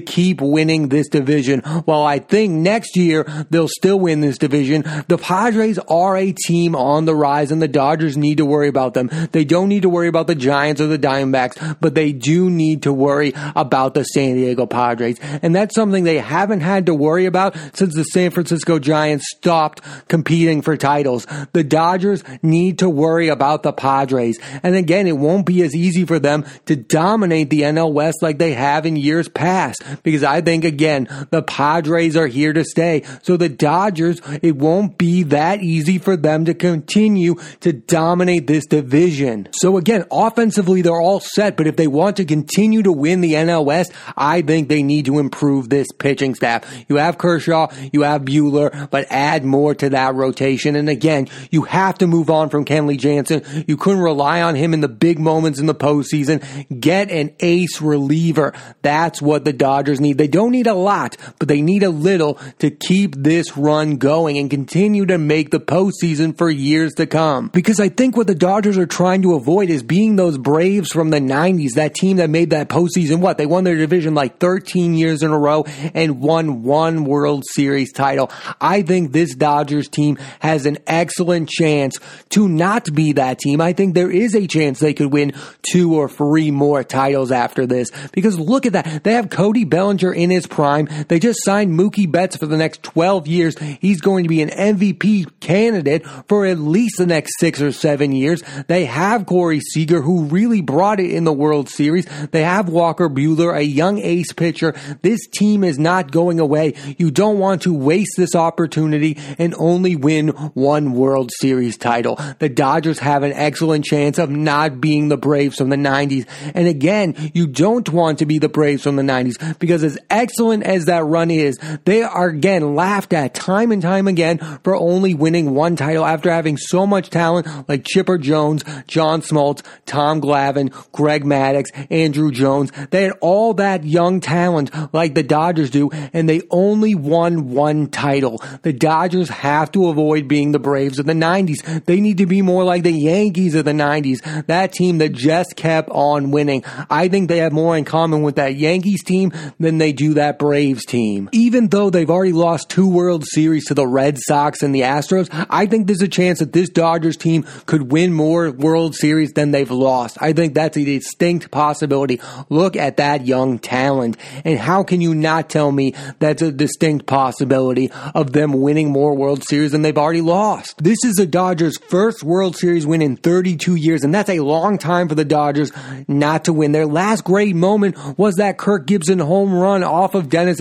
keep 0.00 0.40
winning 0.40 0.88
this 1.04 1.20
division. 1.20 1.60
While 1.60 2.02
I 2.02 2.18
think 2.18 2.52
next 2.52 2.96
year 2.96 3.24
they'll 3.50 3.68
still 3.68 3.98
win 3.98 4.20
this 4.20 4.38
division, 4.38 4.84
the 5.08 5.18
Padres 5.18 5.78
are 5.78 6.16
a 6.16 6.32
team 6.32 6.74
on 6.74 7.04
the 7.04 7.14
rise 7.14 7.50
and 7.50 7.60
the 7.60 7.68
Dodgers 7.68 8.16
need 8.16 8.38
to 8.38 8.44
worry 8.44 8.68
about 8.68 8.94
them. 8.94 9.10
They 9.32 9.44
don't 9.44 9.68
need 9.68 9.82
to 9.82 9.88
worry 9.88 10.08
about 10.08 10.26
the 10.26 10.34
Giants 10.34 10.80
or 10.80 10.86
the 10.86 10.98
Diamondbacks, 10.98 11.76
but 11.80 11.94
they 11.94 12.12
do 12.12 12.50
need 12.50 12.82
to 12.82 12.92
worry 12.92 13.32
about 13.56 13.94
the 13.94 14.04
San 14.04 14.36
Diego 14.36 14.66
Padres. 14.66 15.18
And 15.42 15.54
that's 15.54 15.74
something 15.74 16.04
they 16.04 16.18
haven't 16.18 16.60
had 16.60 16.86
to 16.86 16.94
worry 16.94 17.26
about 17.26 17.56
since 17.74 17.94
the 17.94 18.04
San 18.04 18.30
Francisco 18.30 18.78
Giants 18.78 19.26
stopped 19.36 19.82
competing 20.08 20.62
for 20.62 20.76
titles. 20.76 21.26
The 21.52 21.64
Dodgers 21.64 22.22
need 22.42 22.78
to 22.78 22.88
worry 22.88 23.28
about 23.28 23.62
the 23.62 23.72
Padres. 23.72 24.38
And 24.62 24.74
again, 24.74 25.06
it 25.06 25.18
won't 25.18 25.46
be 25.46 25.62
as 25.62 25.74
easy 25.74 26.04
for 26.04 26.18
them 26.18 26.44
to 26.66 26.76
dominate 26.76 27.50
the 27.50 27.62
NL 27.62 27.92
West 27.92 28.18
like 28.22 28.38
they 28.38 28.54
have 28.54 28.86
in 28.86 28.96
years 28.96 29.28
past. 29.28 29.82
Because 30.02 30.22
I 30.22 30.40
think, 30.40 30.64
again, 30.64 30.93
the 31.30 31.42
Padres 31.42 32.16
are 32.16 32.26
here 32.26 32.52
to 32.52 32.64
stay. 32.64 33.02
So 33.22 33.36
the 33.36 33.48
Dodgers, 33.48 34.20
it 34.42 34.56
won't 34.56 34.98
be 34.98 35.22
that 35.24 35.62
easy 35.62 35.98
for 35.98 36.16
them 36.16 36.44
to 36.46 36.54
continue 36.54 37.36
to 37.60 37.72
dominate 37.72 38.46
this 38.46 38.66
division. 38.66 39.48
So 39.52 39.76
again, 39.76 40.04
offensively, 40.10 40.82
they're 40.82 41.00
all 41.00 41.20
set. 41.20 41.56
But 41.56 41.66
if 41.66 41.76
they 41.76 41.86
want 41.86 42.16
to 42.16 42.24
continue 42.24 42.82
to 42.82 42.92
win 42.92 43.20
the 43.20 43.32
NL 43.32 43.64
West, 43.64 43.92
I 44.16 44.42
think 44.42 44.68
they 44.68 44.82
need 44.82 45.06
to 45.06 45.18
improve 45.18 45.68
this 45.68 45.88
pitching 45.98 46.34
staff. 46.34 46.64
You 46.88 46.96
have 46.96 47.18
Kershaw, 47.18 47.68
you 47.92 48.02
have 48.02 48.22
Buehler, 48.22 48.90
but 48.90 49.06
add 49.10 49.44
more 49.44 49.74
to 49.74 49.90
that 49.90 50.14
rotation. 50.14 50.76
And 50.76 50.88
again, 50.88 51.28
you 51.50 51.62
have 51.62 51.98
to 51.98 52.06
move 52.06 52.30
on 52.30 52.50
from 52.50 52.64
Kenley 52.64 52.98
Jansen. 52.98 53.42
You 53.66 53.76
couldn't 53.76 54.02
rely 54.02 54.42
on 54.42 54.54
him 54.54 54.74
in 54.74 54.80
the 54.80 54.88
big 54.88 55.18
moments 55.18 55.58
in 55.58 55.66
the 55.66 55.74
postseason. 55.74 56.42
Get 56.80 57.10
an 57.10 57.34
ace 57.40 57.80
reliever. 57.80 58.52
That's 58.82 59.20
what 59.20 59.44
the 59.44 59.52
Dodgers 59.52 60.00
need. 60.00 60.18
They 60.18 60.28
don't 60.28 60.52
need 60.52 60.66
a 60.66 60.74
lot, 60.84 61.16
but 61.38 61.48
they 61.48 61.62
need 61.62 61.82
a 61.82 61.90
little 61.90 62.38
to 62.58 62.70
keep 62.70 63.14
this 63.16 63.56
run 63.56 63.96
going 63.96 64.38
and 64.38 64.50
continue 64.50 65.06
to 65.06 65.18
make 65.18 65.50
the 65.50 65.60
postseason 65.60 66.36
for 66.36 66.50
years 66.50 66.92
to 66.94 67.06
come. 67.06 67.48
Because 67.48 67.80
I 67.80 67.88
think 67.88 68.16
what 68.16 68.26
the 68.26 68.34
Dodgers 68.34 68.78
are 68.78 68.86
trying 68.86 69.22
to 69.22 69.34
avoid 69.34 69.70
is 69.70 69.82
being 69.82 70.16
those 70.16 70.38
Braves 70.38 70.92
from 70.92 71.10
the 71.10 71.18
90s, 71.18 71.72
that 71.72 71.94
team 71.94 72.18
that 72.18 72.30
made 72.30 72.50
that 72.50 72.68
postseason. 72.68 73.20
What? 73.20 73.38
They 73.38 73.46
won 73.46 73.64
their 73.64 73.76
division 73.76 74.14
like 74.14 74.38
13 74.38 74.94
years 74.94 75.22
in 75.22 75.30
a 75.30 75.38
row 75.38 75.64
and 75.94 76.20
won 76.20 76.62
one 76.62 77.04
World 77.04 77.44
Series 77.52 77.92
title. 77.92 78.30
I 78.60 78.82
think 78.82 79.12
this 79.12 79.34
Dodgers 79.34 79.88
team 79.88 80.18
has 80.40 80.66
an 80.66 80.78
excellent 80.86 81.48
chance 81.48 81.98
to 82.30 82.48
not 82.48 82.92
be 82.94 83.12
that 83.12 83.38
team. 83.38 83.60
I 83.60 83.72
think 83.72 83.94
there 83.94 84.10
is 84.10 84.34
a 84.34 84.46
chance 84.46 84.80
they 84.80 84.94
could 84.94 85.12
win 85.12 85.32
two 85.70 85.94
or 85.94 86.08
three 86.08 86.50
more 86.50 86.84
titles 86.84 87.32
after 87.32 87.66
this 87.66 87.90
because 88.12 88.38
look 88.38 88.66
at 88.66 88.72
that. 88.74 89.04
They 89.04 89.14
have 89.14 89.30
Cody 89.30 89.64
Bellinger 89.64 90.12
in 90.12 90.30
his 90.30 90.46
prime. 90.46 90.73
They 90.82 91.18
just 91.18 91.44
signed 91.44 91.78
Mookie 91.78 92.10
Betts 92.10 92.36
for 92.36 92.46
the 92.46 92.56
next 92.56 92.82
12 92.82 93.26
years. 93.26 93.58
He's 93.58 94.00
going 94.00 94.24
to 94.24 94.28
be 94.28 94.42
an 94.42 94.50
MVP 94.50 95.40
candidate 95.40 96.06
for 96.28 96.46
at 96.46 96.58
least 96.58 96.98
the 96.98 97.06
next 97.06 97.38
six 97.38 97.60
or 97.60 97.72
seven 97.72 98.12
years. 98.12 98.42
They 98.66 98.84
have 98.84 99.26
Corey 99.26 99.60
Seager 99.60 100.00
who 100.00 100.24
really 100.24 100.60
brought 100.60 101.00
it 101.00 101.10
in 101.10 101.24
the 101.24 101.32
World 101.32 101.68
Series. 101.68 102.06
They 102.30 102.42
have 102.42 102.68
Walker 102.68 103.08
Buehler, 103.08 103.56
a 103.56 103.64
young 103.64 103.98
ace 103.98 104.32
pitcher. 104.32 104.74
This 105.02 105.26
team 105.26 105.64
is 105.64 105.78
not 105.78 106.10
going 106.10 106.40
away. 106.40 106.74
You 106.98 107.10
don't 107.10 107.38
want 107.38 107.62
to 107.62 107.74
waste 107.74 108.14
this 108.16 108.34
opportunity 108.34 109.18
and 109.38 109.54
only 109.58 109.96
win 109.96 110.28
one 110.28 110.92
World 110.92 111.30
Series 111.40 111.76
title. 111.76 112.18
The 112.38 112.48
Dodgers 112.48 112.98
have 112.98 113.22
an 113.22 113.32
excellent 113.32 113.84
chance 113.84 114.18
of 114.18 114.30
not 114.30 114.80
being 114.80 115.08
the 115.08 115.16
Braves 115.16 115.56
from 115.56 115.68
the 115.68 115.76
90s. 115.76 116.26
And 116.54 116.66
again, 116.68 117.14
you 117.34 117.46
don't 117.46 117.88
want 117.88 118.18
to 118.18 118.26
be 118.26 118.38
the 118.38 118.48
Braves 118.48 118.82
from 118.82 118.96
the 118.96 119.02
90s 119.02 119.58
because 119.58 119.84
as 119.84 119.98
excellent 120.10 120.63
as 120.64 120.86
that 120.86 121.04
run 121.04 121.30
is, 121.30 121.58
they 121.84 122.02
are 122.02 122.28
again 122.28 122.74
laughed 122.74 123.12
at 123.12 123.34
time 123.34 123.70
and 123.70 123.82
time 123.82 124.08
again 124.08 124.38
for 124.64 124.74
only 124.74 125.14
winning 125.14 125.54
one 125.54 125.76
title 125.76 126.04
after 126.04 126.30
having 126.30 126.56
so 126.56 126.86
much 126.86 127.10
talent 127.10 127.46
like 127.68 127.84
Chipper 127.84 128.18
Jones, 128.18 128.64
John 128.86 129.20
Smoltz, 129.20 129.62
Tom 129.86 130.20
Glavine, 130.20 130.72
Greg 130.92 131.24
Maddux, 131.24 131.66
Andruw 131.90 132.32
Jones. 132.32 132.72
They 132.90 133.04
had 133.04 133.12
all 133.20 133.54
that 133.54 133.84
young 133.84 134.20
talent 134.20 134.70
like 134.94 135.14
the 135.14 135.22
Dodgers 135.22 135.70
do, 135.70 135.90
and 136.12 136.28
they 136.28 136.42
only 136.50 136.94
won 136.94 137.50
one 137.50 137.88
title. 137.88 138.42
The 138.62 138.72
Dodgers 138.72 139.28
have 139.28 139.70
to 139.72 139.88
avoid 139.88 140.28
being 140.28 140.52
the 140.52 140.58
Braves 140.58 140.98
of 140.98 141.06
the 141.06 141.12
90s. 141.12 141.84
They 141.84 142.00
need 142.00 142.18
to 142.18 142.26
be 142.26 142.42
more 142.42 142.64
like 142.64 142.82
the 142.82 142.92
Yankees 142.92 143.54
of 143.54 143.64
the 143.64 143.72
90s, 143.72 144.46
that 144.46 144.72
team 144.72 144.98
that 144.98 145.12
just 145.12 145.56
kept 145.56 145.90
on 145.90 146.30
winning. 146.30 146.64
I 146.88 147.08
think 147.08 147.28
they 147.28 147.38
have 147.38 147.52
more 147.52 147.76
in 147.76 147.84
common 147.84 148.22
with 148.22 148.36
that 148.36 148.56
Yankees 148.56 149.02
team 149.04 149.32
than 149.58 149.78
they 149.78 149.92
do 149.92 150.14
that 150.14 150.38
Braves 150.38 150.53
team. 150.86 151.28
Even 151.32 151.68
though 151.68 151.90
they've 151.90 152.10
already 152.10 152.32
lost 152.32 152.68
two 152.68 152.88
World 152.88 153.24
Series 153.26 153.64
to 153.66 153.74
the 153.74 153.86
Red 153.86 154.18
Sox 154.18 154.62
and 154.62 154.74
the 154.74 154.82
Astros, 154.82 155.28
I 155.50 155.66
think 155.66 155.86
there's 155.86 156.02
a 156.02 156.08
chance 156.08 156.38
that 156.38 156.52
this 156.52 156.68
Dodgers 156.68 157.16
team 157.16 157.44
could 157.66 157.90
win 157.90 158.12
more 158.12 158.50
World 158.50 158.94
Series 158.94 159.32
than 159.32 159.50
they've 159.50 159.70
lost. 159.70 160.16
I 160.20 160.32
think 160.32 160.54
that's 160.54 160.76
a 160.76 160.84
distinct 160.84 161.50
possibility. 161.50 162.20
Look 162.48 162.76
at 162.76 162.98
that 162.98 163.26
young 163.26 163.58
talent. 163.58 164.16
And 164.44 164.58
how 164.58 164.82
can 164.84 165.00
you 165.00 165.14
not 165.14 165.50
tell 165.50 165.72
me 165.72 165.94
that's 166.18 166.42
a 166.42 166.52
distinct 166.52 167.06
possibility 167.06 167.90
of 168.14 168.32
them 168.32 168.52
winning 168.52 168.90
more 168.90 169.16
World 169.16 169.44
Series 169.44 169.72
than 169.72 169.82
they've 169.82 169.98
already 169.98 170.20
lost? 170.20 170.82
This 170.82 170.98
is 171.04 171.14
the 171.14 171.26
Dodgers' 171.26 171.78
first 171.78 172.22
World 172.22 172.56
Series 172.56 172.86
win 172.86 173.02
in 173.02 173.16
32 173.16 173.74
years, 173.74 174.04
and 174.04 174.14
that's 174.14 174.30
a 174.30 174.40
long 174.40 174.78
time 174.78 175.08
for 175.08 175.14
the 175.14 175.24
Dodgers 175.24 175.72
not 176.06 176.44
to 176.44 176.52
win. 176.52 176.72
Their 176.72 176.86
last 176.86 177.24
great 177.24 177.56
moment 177.56 177.96
was 178.18 178.36
that 178.36 178.58
Kirk 178.58 178.86
Gibson 178.86 179.18
home 179.18 179.52
run 179.52 179.82
off 179.82 180.14
of 180.14 180.28
Dennis 180.44 180.60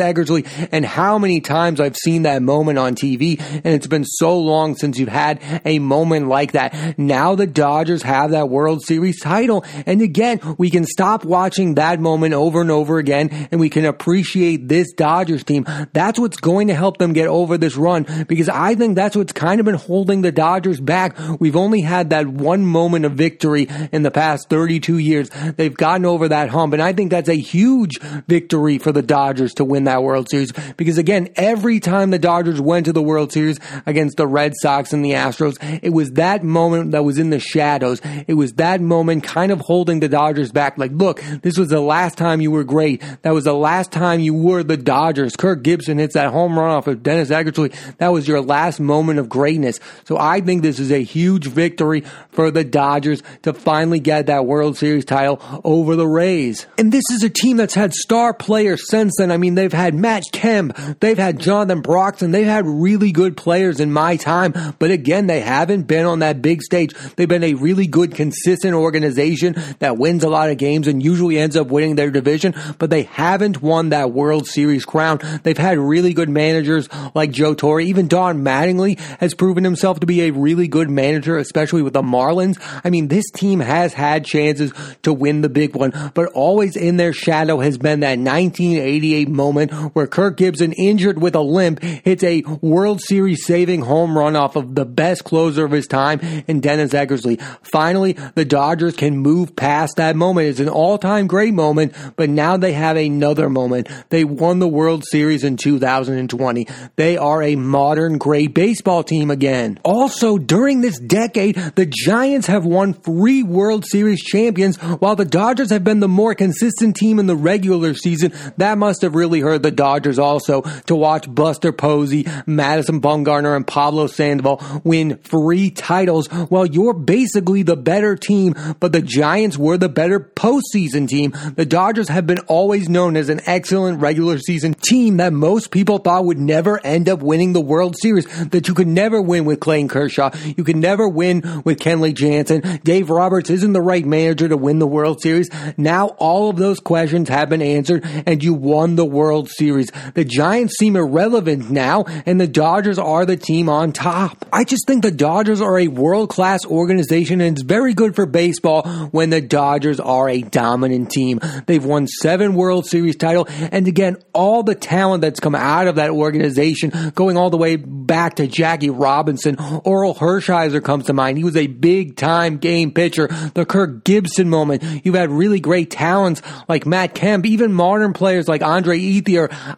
and 0.71 0.85
how 0.85 1.17
many 1.17 1.41
times 1.41 1.79
I've 1.79 1.95
seen 1.95 2.23
that 2.23 2.41
moment 2.41 2.79
on 2.79 2.95
TV, 2.95 3.39
and 3.39 3.67
it's 3.73 3.87
been 3.87 4.05
so 4.05 4.37
long 4.37 4.75
since 4.75 4.97
you've 4.97 5.09
had 5.09 5.41
a 5.65 5.79
moment 5.79 6.27
like 6.27 6.53
that. 6.53 6.97
Now 6.97 7.35
the 7.35 7.47
Dodgers 7.47 8.03
have 8.03 8.31
that 8.31 8.49
World 8.49 8.83
Series 8.83 9.19
title, 9.19 9.65
and 9.85 10.01
again, 10.01 10.39
we 10.57 10.69
can 10.69 10.85
stop 10.85 11.25
watching 11.25 11.75
that 11.75 11.99
moment 11.99 12.33
over 12.33 12.61
and 12.61 12.71
over 12.71 12.97
again, 12.97 13.47
and 13.51 13.59
we 13.59 13.69
can 13.69 13.85
appreciate 13.85 14.67
this 14.67 14.93
Dodgers 14.93 15.43
team. 15.43 15.65
That's 15.93 16.19
what's 16.19 16.37
going 16.37 16.67
to 16.67 16.75
help 16.75 16.97
them 16.97 17.13
get 17.13 17.27
over 17.27 17.57
this 17.57 17.75
run, 17.75 18.05
because 18.27 18.49
I 18.49 18.75
think 18.75 18.95
that's 18.95 19.15
what's 19.15 19.33
kind 19.33 19.59
of 19.59 19.65
been 19.65 19.75
holding 19.75 20.21
the 20.21 20.31
Dodgers 20.31 20.79
back. 20.79 21.17
We've 21.39 21.55
only 21.55 21.81
had 21.81 22.11
that 22.11 22.27
one 22.27 22.65
moment 22.65 23.05
of 23.05 23.13
victory 23.13 23.67
in 23.91 24.03
the 24.03 24.11
past 24.11 24.49
32 24.49 24.97
years. 24.97 25.29
They've 25.29 25.75
gotten 25.75 26.05
over 26.05 26.29
that 26.29 26.49
hump, 26.49 26.73
and 26.73 26.81
I 26.81 26.93
think 26.93 27.11
that's 27.11 27.29
a 27.29 27.33
huge 27.33 27.99
victory 28.27 28.77
for 28.77 28.91
the 28.91 29.01
Dodgers 29.01 29.53
to 29.55 29.65
win 29.65 29.72
that 29.85 30.03
World 30.03 30.29
Series, 30.29 30.51
because 30.77 30.97
again, 30.97 31.29
every 31.35 31.79
time 31.79 32.11
the 32.11 32.19
Dodgers 32.19 32.61
went 32.61 32.85
to 32.85 32.93
the 32.93 33.01
World 33.01 33.31
Series 33.31 33.59
against 33.85 34.17
the 34.17 34.27
Red 34.27 34.53
Sox 34.61 34.93
and 34.93 35.03
the 35.03 35.11
Astros, 35.11 35.57
it 35.81 35.89
was 35.89 36.11
that 36.13 36.43
moment 36.43 36.91
that 36.91 37.03
was 37.03 37.17
in 37.17 37.31
the 37.31 37.39
shadows. 37.39 37.99
It 38.27 38.35
was 38.35 38.53
that 38.53 38.81
moment 38.81 39.23
kind 39.23 39.51
of 39.51 39.59
holding 39.61 39.99
the 39.99 40.07
Dodgers 40.09 40.51
back. 40.51 40.77
Like, 40.77 40.91
look, 40.91 41.21
this 41.41 41.57
was 41.57 41.69
the 41.69 41.81
last 41.81 42.17
time 42.17 42.41
you 42.41 42.51
were 42.51 42.63
great. 42.63 43.03
That 43.23 43.33
was 43.33 43.45
the 43.45 43.53
last 43.53 43.91
time 43.91 44.19
you 44.19 44.33
were 44.33 44.63
the 44.63 44.77
Dodgers. 44.77 45.35
Kirk 45.35 45.63
Gibson 45.63 45.97
hits 45.97 46.13
that 46.13 46.31
home 46.31 46.57
run 46.57 46.69
off 46.69 46.87
of 46.87 47.03
Dennis 47.03 47.29
Eckersley. 47.29 47.73
That 47.97 48.09
was 48.09 48.27
your 48.27 48.41
last 48.41 48.79
moment 48.79 49.19
of 49.19 49.29
greatness. 49.29 49.79
So 50.05 50.17
I 50.19 50.41
think 50.41 50.61
this 50.61 50.79
is 50.79 50.91
a 50.91 51.03
huge 51.03 51.47
victory 51.47 52.03
for 52.31 52.51
the 52.51 52.63
Dodgers 52.63 53.23
to 53.43 53.53
finally 53.53 53.99
get 53.99 54.27
that 54.27 54.45
World 54.45 54.77
Series 54.77 55.05
title 55.05 55.41
over 55.63 55.95
the 55.95 56.07
Rays. 56.07 56.67
And 56.77 56.91
this 56.91 57.03
is 57.11 57.23
a 57.23 57.29
team 57.29 57.57
that's 57.57 57.73
had 57.73 57.93
star 57.93 58.33
players 58.33 58.89
since 58.89 59.13
then. 59.17 59.31
I 59.31 59.37
mean, 59.37 59.52
they've 59.55 59.73
had 59.73 59.93
Matt 59.93 60.23
Kemp, 60.31 60.77
they've 60.99 61.17
had 61.17 61.39
Jonathan 61.39 61.81
Broxton, 61.81 62.31
they've 62.31 62.45
had 62.45 62.65
really 62.65 63.11
good 63.11 63.37
players 63.37 63.79
in 63.79 63.91
my 63.91 64.15
time, 64.15 64.53
but 64.79 64.91
again, 64.91 65.27
they 65.27 65.41
haven't 65.41 65.83
been 65.83 66.05
on 66.05 66.19
that 66.19 66.41
big 66.41 66.61
stage. 66.61 66.93
They've 67.15 67.27
been 67.27 67.43
a 67.43 67.53
really 67.53 67.87
good, 67.87 68.15
consistent 68.15 68.73
organization 68.73 69.55
that 69.79 69.97
wins 69.97 70.23
a 70.23 70.29
lot 70.29 70.49
of 70.49 70.57
games 70.57 70.87
and 70.87 71.03
usually 71.03 71.37
ends 71.37 71.55
up 71.55 71.67
winning 71.67 71.95
their 71.95 72.11
division, 72.11 72.55
but 72.79 72.89
they 72.89 73.03
haven't 73.03 73.61
won 73.61 73.89
that 73.89 74.11
World 74.11 74.47
Series 74.47 74.85
crown. 74.85 75.19
They've 75.43 75.57
had 75.57 75.77
really 75.77 76.13
good 76.13 76.29
managers 76.29 76.89
like 77.13 77.31
Joe 77.31 77.53
Torre. 77.53 77.81
Even 77.81 78.07
Don 78.07 78.43
Mattingly 78.43 78.99
has 79.19 79.33
proven 79.33 79.63
himself 79.63 79.99
to 79.99 80.05
be 80.05 80.21
a 80.21 80.31
really 80.31 80.67
good 80.67 80.89
manager, 80.89 81.37
especially 81.37 81.81
with 81.81 81.93
the 81.93 82.01
Marlins. 82.01 82.57
I 82.83 82.89
mean, 82.89 83.07
this 83.07 83.29
team 83.31 83.59
has 83.59 83.93
had 83.93 84.25
chances 84.25 84.73
to 85.03 85.13
win 85.13 85.41
the 85.41 85.49
big 85.49 85.75
one, 85.75 86.11
but 86.13 86.31
always 86.33 86.75
in 86.75 86.97
their 86.97 87.13
shadow 87.13 87.59
has 87.59 87.77
been 87.77 88.01
that 88.01 88.19
1988 88.19 89.29
moment 89.29 89.42
where 89.51 90.07
Kirk 90.07 90.37
Gibson, 90.37 90.73
injured 90.73 91.21
with 91.21 91.35
a 91.35 91.41
limp, 91.41 91.81
hits 91.81 92.23
a 92.23 92.41
World 92.61 93.01
Series 93.01 93.45
saving 93.45 93.81
home 93.81 94.17
run 94.17 94.35
off 94.35 94.55
of 94.55 94.75
the 94.75 94.85
best 94.85 95.23
closer 95.23 95.65
of 95.65 95.71
his 95.71 95.87
time 95.87 96.19
in 96.47 96.59
Dennis 96.59 96.93
Eckersley. 96.93 97.41
Finally, 97.61 98.13
the 98.35 98.45
Dodgers 98.45 98.95
can 98.95 99.17
move 99.17 99.55
past 99.55 99.97
that 99.97 100.15
moment. 100.15 100.47
It's 100.47 100.59
an 100.59 100.69
all-time 100.69 101.27
great 101.27 101.53
moment, 101.53 101.93
but 102.15 102.29
now 102.29 102.57
they 102.57 102.73
have 102.73 102.97
another 102.97 103.49
moment. 103.49 103.89
They 104.09 104.23
won 104.23 104.59
the 104.59 104.67
World 104.67 105.03
Series 105.05 105.43
in 105.43 105.57
2020. 105.57 106.67
They 106.95 107.17
are 107.17 107.41
a 107.41 107.55
modern 107.55 108.17
great 108.17 108.53
baseball 108.53 109.03
team 109.03 109.31
again. 109.31 109.79
Also, 109.83 110.37
during 110.37 110.81
this 110.81 110.99
decade, 110.99 111.55
the 111.55 111.85
Giants 111.85 112.47
have 112.47 112.65
won 112.65 112.93
three 112.93 113.43
World 113.43 113.85
Series 113.85 114.21
champions 114.21 114.77
while 114.77 115.15
the 115.15 115.25
Dodgers 115.25 115.71
have 115.71 115.83
been 115.83 115.99
the 115.99 116.07
more 116.07 116.35
consistent 116.35 116.95
team 116.95 117.19
in 117.19 117.25
the 117.25 117.35
regular 117.35 117.93
season. 117.93 118.33
That 118.57 118.77
must 118.77 119.01
have 119.01 119.15
really 119.15 119.32
hurt 119.41 119.63
the 119.63 119.71
Dodgers 119.71 120.19
also 120.19 120.61
to 120.61 120.95
watch 120.95 121.33
Buster 121.33 121.71
Posey, 121.71 122.27
Madison 122.45 123.01
Bumgarner, 123.01 123.55
and 123.55 123.65
Pablo 123.65 124.07
Sandoval 124.07 124.81
win 124.83 125.17
three 125.17 125.69
titles 125.69 126.27
while 126.27 126.65
you're 126.65 126.93
basically 126.93 127.63
the 127.63 127.75
better 127.75 128.15
team, 128.15 128.55
but 128.79 128.91
the 128.91 129.01
Giants 129.01 129.57
were 129.57 129.77
the 129.77 129.89
better 129.89 130.19
postseason 130.19 131.07
team. 131.07 131.33
The 131.55 131.65
Dodgers 131.65 132.09
have 132.09 132.27
been 132.27 132.39
always 132.47 132.89
known 132.89 133.17
as 133.17 133.29
an 133.29 133.41
excellent 133.45 134.01
regular 134.01 134.37
season 134.37 134.73
team 134.73 135.17
that 135.17 135.33
most 135.33 135.71
people 135.71 135.97
thought 135.97 136.25
would 136.25 136.39
never 136.39 136.79
end 136.85 137.09
up 137.09 137.21
winning 137.21 137.53
the 137.53 137.61
World 137.61 137.95
Series, 137.99 138.25
that 138.49 138.67
you 138.67 138.73
could 138.73 138.87
never 138.87 139.21
win 139.21 139.45
with 139.45 139.59
Clayton 139.59 139.87
Kershaw. 139.87 140.31
You 140.57 140.63
could 140.63 140.77
never 140.77 141.07
win 141.07 141.63
with 141.63 141.79
Kenley 141.79 142.13
Jansen. 142.13 142.79
Dave 142.83 143.09
Roberts 143.09 143.49
isn't 143.49 143.73
the 143.73 143.81
right 143.81 144.05
manager 144.05 144.47
to 144.47 144.57
win 144.57 144.79
the 144.79 144.87
World 144.87 145.21
Series. 145.21 145.49
Now 145.77 146.07
all 146.17 146.49
of 146.49 146.57
those 146.57 146.79
questions 146.79 147.29
have 147.29 147.49
been 147.49 147.61
answered 147.61 148.05
and 148.25 148.43
you 148.43 148.53
won 148.53 148.95
the 148.95 149.05
World 149.05 149.22
Series. 149.49 149.91
The 150.13 150.25
Giants 150.25 150.77
seem 150.77 150.95
irrelevant 150.95 151.69
now 151.69 152.03
and 152.25 152.39
the 152.39 152.47
Dodgers 152.47 152.99
are 152.99 153.25
the 153.25 153.37
team 153.37 153.69
on 153.69 153.91
top. 153.93 154.45
I 154.51 154.63
just 154.63 154.85
think 154.87 155.03
the 155.03 155.11
Dodgers 155.11 155.61
are 155.61 155.79
a 155.79 155.87
world 155.87 156.29
class 156.29 156.65
organization 156.65 157.41
and 157.41 157.57
it's 157.57 157.63
very 157.63 157.93
good 157.93 158.15
for 158.15 158.25
baseball 158.25 158.83
when 159.11 159.29
the 159.29 159.41
Dodgers 159.41 159.99
are 159.99 160.29
a 160.29 160.41
dominant 160.41 161.11
team. 161.11 161.39
They've 161.65 161.83
won 161.83 162.07
seven 162.07 162.53
World 162.55 162.85
Series 162.85 163.15
title 163.15 163.47
and 163.49 163.87
again, 163.87 164.17
all 164.33 164.63
the 164.63 164.75
talent 164.75 165.21
that's 165.21 165.39
come 165.39 165.55
out 165.55 165.87
of 165.87 165.95
that 165.95 166.09
organization 166.09 166.91
going 167.15 167.37
all 167.37 167.49
the 167.49 167.57
way 167.57 167.75
back 167.75 168.35
to 168.35 168.47
Jackie 168.47 168.89
Robinson, 168.89 169.55
Orel 169.57 170.17
Hershiser 170.17 170.83
comes 170.83 171.05
to 171.05 171.13
mind. 171.13 171.37
He 171.37 171.43
was 171.43 171.55
a 171.55 171.67
big 171.67 172.15
time 172.15 172.57
game 172.57 172.91
pitcher. 172.91 173.27
The 173.53 173.65
Kirk 173.65 174.03
Gibson 174.03 174.49
moment. 174.49 174.83
You've 175.03 175.15
had 175.15 175.29
really 175.29 175.59
great 175.59 175.89
talents 175.89 176.41
like 176.67 176.85
Matt 176.85 177.15
Kemp, 177.15 177.45
even 177.45 177.73
modern 177.73 178.13
players 178.13 178.47
like 178.47 178.61
Andre 178.61 178.97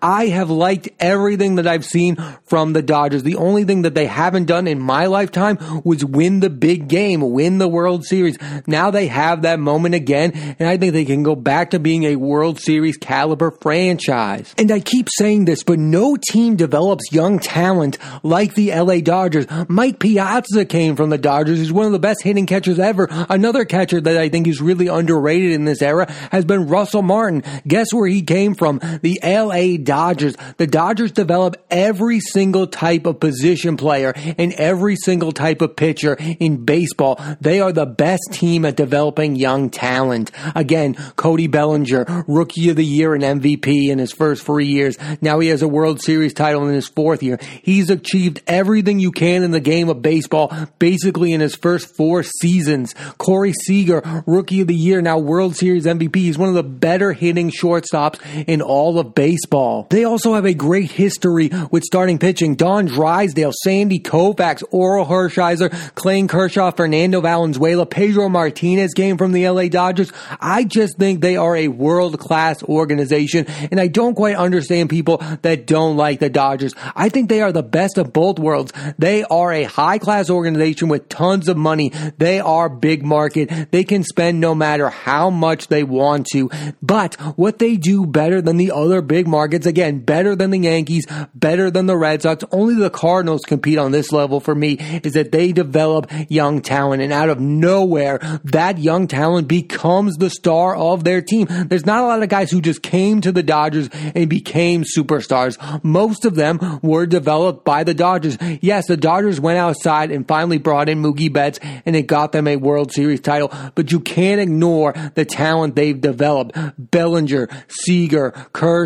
I 0.02 0.28
have 0.28 0.50
liked 0.50 0.90
everything 1.00 1.56
that 1.56 1.68
I've 1.68 1.86
seen 1.86 2.18
from 2.46 2.74
the 2.74 2.82
Dodgers. 2.82 3.24
The 3.24 3.36
only 3.36 3.64
thing 3.64 3.82
that 3.84 3.96
they 3.96 4.06
haven't 4.06 4.46
done 4.46 4.68
in 4.68 4.80
my 4.80 5.08
lifetime 5.08 5.58
was 5.84 6.06
win 6.06 6.40
the 6.40 6.50
big 6.50 6.88
game, 6.88 7.22
win 7.22 7.58
the 7.58 7.68
World 7.68 8.06
Series. 8.06 8.38
Now 8.68 8.92
they 8.92 9.08
have 9.08 9.42
that 9.42 9.60
moment 9.60 9.96
again, 9.96 10.32
and 10.60 10.70
I 10.70 10.78
think 10.78 10.94
they 10.94 11.06
can 11.06 11.24
go 11.24 11.36
back 11.36 11.72
to 11.72 11.80
being 11.80 12.04
a 12.04 12.16
World 12.16 12.60
Series 12.60 12.98
caliber 12.98 13.52
franchise. 13.52 14.54
And 14.58 14.72
I 14.72 14.80
keep 14.80 15.08
saying 15.18 15.46
this, 15.46 15.64
but 15.64 15.80
no 15.80 16.16
team 16.16 16.56
develops 16.56 17.12
young 17.12 17.40
talent 17.40 17.98
like 18.24 18.56
the 18.56 18.74
LA 18.74 19.00
Dodgers. 19.00 19.46
Mike 19.68 20.00
Piazza 20.00 20.66
came 20.66 20.96
from 20.96 21.10
the 21.10 21.18
Dodgers. 21.18 21.60
He's 21.60 21.72
one 21.72 21.86
of 21.86 21.92
the 21.92 22.00
best 22.00 22.24
hitting 22.24 22.46
catchers 22.46 22.80
ever. 22.80 23.08
Another 23.30 23.66
catcher 23.66 24.02
that 24.02 24.18
I 24.18 24.30
think 24.30 24.48
is 24.48 24.62
really 24.62 24.88
underrated 24.88 25.52
in 25.52 25.66
this 25.66 25.82
era 25.82 26.12
has 26.32 26.46
been 26.46 26.68
Russell 26.68 27.02
Martin. 27.02 27.44
Guess 27.68 27.94
where 27.94 28.08
he 28.08 28.22
came 28.22 28.56
from? 28.56 28.80
The 29.02 29.20
LA 29.26 29.78
Dodgers. 29.78 30.36
The 30.58 30.68
Dodgers 30.68 31.12
develop 31.12 31.58
every 31.70 32.20
single 32.20 32.68
type 32.68 33.06
of 33.06 33.20
position 33.20 33.78
player 33.78 34.14
and 34.16 34.54
every 34.54 34.96
single 34.96 35.32
type 35.32 35.62
of 35.62 35.76
pitcher 35.76 36.16
in 36.20 36.64
baseball. 36.64 37.20
They 37.42 37.60
are 37.60 37.72
the 37.72 37.86
best 37.86 38.22
team 38.32 38.66
at 38.66 38.76
developing 38.76 39.36
young 39.36 39.70
talent. 39.70 40.32
Again, 40.54 40.96
Cody 41.16 41.48
Bellinger, 41.48 42.26
rookie 42.28 42.70
of 42.70 42.76
the 42.76 42.86
year 42.86 43.14
and 43.14 43.24
MVP 43.42 43.90
in 43.90 44.00
his 44.00 44.12
first 44.12 44.44
three 44.44 44.68
years. 44.68 44.98
Now 45.22 45.40
he 45.40 45.48
has 45.50 45.62
a 45.62 45.68
World 45.68 46.02
Series 46.02 46.34
title 46.34 46.68
in 46.68 46.74
his 46.74 46.88
fourth 46.88 47.24
year. 47.24 47.40
He's 47.64 47.90
achieved 47.90 48.42
everything 48.48 49.00
you 49.00 49.12
can 49.12 49.44
in 49.44 49.52
the 49.52 49.60
game 49.60 49.90
of 49.90 50.02
baseball 50.02 50.56
basically 50.80 51.34
in 51.34 51.42
his 51.42 51.56
first 51.56 51.96
four 51.96 52.24
seasons. 52.24 52.94
Corey 53.18 53.54
Seager, 53.54 54.24
rookie 54.28 54.62
of 54.62 54.68
the 54.68 54.76
year, 54.76 55.02
now 55.02 55.18
World 55.18 55.56
Series 55.56 55.86
MVP. 55.86 56.16
He's 56.16 56.38
one 56.38 56.50
of 56.50 56.56
the 56.56 56.64
better 56.64 57.14
hitting 57.14 57.50
shortstops 57.50 58.20
in 58.48 58.62
all 58.62 59.00
of 59.00 59.15
baseball. 59.16 59.88
They 59.90 60.04
also 60.04 60.34
have 60.34 60.46
a 60.46 60.54
great 60.54 60.92
history 60.92 61.50
with 61.72 61.84
starting 61.84 62.20
pitching. 62.20 62.56
Don 62.56 62.86
Drysdale, 62.86 63.54
Sandy 63.64 64.00
Koufax, 64.00 64.64
Orel 64.72 65.08
Hershiser, 65.08 65.70
Clayton 65.96 66.28
Kershaw, 66.28 66.72
Fernando 66.72 67.22
Valenzuela, 67.22 67.86
Pedro 67.86 68.30
Martinez 68.30 68.94
came 68.94 69.18
from 69.18 69.32
the 69.32 69.48
LA 69.48 69.70
Dodgers. 69.70 70.12
I 70.40 70.64
just 70.64 70.98
think 70.98 71.22
they 71.22 71.38
are 71.38 71.56
a 71.56 71.70
world 71.70 72.20
class 72.20 72.62
organization 72.64 73.46
and 73.72 73.80
I 73.80 73.88
don't 73.88 74.16
quite 74.16 74.36
understand 74.36 74.90
people 74.90 75.18
that 75.42 75.66
don't 75.66 75.98
like 75.98 76.20
the 76.20 76.30
Dodgers. 76.30 76.74
I 76.96 77.10
think 77.10 77.30
they 77.30 77.42
are 77.42 77.52
the 77.52 77.64
best 77.64 77.98
of 77.98 78.14
both 78.14 78.40
worlds. 78.40 78.74
They 79.00 79.24
are 79.24 79.52
a 79.52 79.64
high 79.64 79.98
class 79.98 80.30
organization 80.30 80.90
with 80.90 81.10
tons 81.10 81.48
of 81.48 81.58
money. 81.58 81.92
They 82.18 82.40
are 82.40 82.70
big 82.70 83.06
market. 83.06 83.72
They 83.72 83.84
can 83.84 84.04
spend 84.04 84.40
no 84.40 84.54
matter 84.54 84.90
how 84.90 85.30
much 85.30 85.68
they 85.68 85.84
want 85.84 86.28
to. 86.34 86.50
But 86.82 87.16
what 87.38 87.60
they 87.60 87.78
do 87.78 88.06
better 88.06 88.42
than 88.42 88.58
the 88.58 88.72
other 88.72 89.02
big 89.08 89.28
markets, 89.28 89.66
again, 89.66 90.00
better 90.00 90.36
than 90.36 90.52
the 90.52 90.60
Yankees, 90.60 91.06
better 91.34 91.72
than 91.72 91.86
the 91.86 91.98
Red 91.98 92.22
Sox, 92.22 92.44
only 92.52 92.76
the 92.76 92.90
Cardinals 92.90 93.42
compete 93.42 93.78
on 93.78 93.92
this 93.92 94.12
level 94.12 94.40
for 94.40 94.56
me, 94.56 94.74
is 95.04 95.14
that 95.14 95.32
they 95.32 95.52
develop 95.52 96.12
young 96.30 96.62
talent. 96.62 97.02
And 97.02 97.14
out 97.14 97.30
of 97.30 97.40
nowhere, 97.40 98.20
that 98.44 98.78
young 98.78 99.08
talent 99.08 99.48
becomes 99.48 100.16
the 100.18 100.30
star 100.30 100.76
of 100.76 101.04
their 101.04 101.22
team. 101.22 101.48
There's 101.50 101.86
not 101.86 102.04
a 102.04 102.08
lot 102.08 102.24
of 102.24 102.30
guys 102.30 102.52
who 102.52 102.62
just 102.62 102.82
came 102.82 103.22
to 103.22 103.32
the 103.32 103.44
Dodgers 103.44 103.90
and 103.94 104.30
became 104.30 104.84
superstars. 104.84 105.58
Most 105.84 106.26
of 106.26 106.36
them 106.36 106.80
were 106.82 107.06
developed 107.06 107.66
by 107.66 107.84
the 107.84 107.94
Dodgers. 107.94 108.38
Yes, 108.62 108.88
the 108.88 108.98
Dodgers 108.98 109.40
went 109.40 109.58
outside 109.58 110.12
and 110.12 110.28
finally 110.28 110.58
brought 110.58 110.90
in 110.90 111.02
Mookie 111.02 111.32
Betts 111.32 111.60
and 111.86 111.96
it 111.96 112.08
got 112.08 112.32
them 112.32 112.48
a 112.48 112.56
World 112.58 112.92
Series 112.92 113.22
title, 113.22 113.52
but 113.76 113.92
you 113.92 114.00
can't 114.00 114.42
ignore 114.42 114.94
the 115.16 115.26
talent 115.26 115.76
they've 115.76 116.00
developed. 116.00 116.58
Bellinger, 116.78 117.48
Seager, 117.68 118.32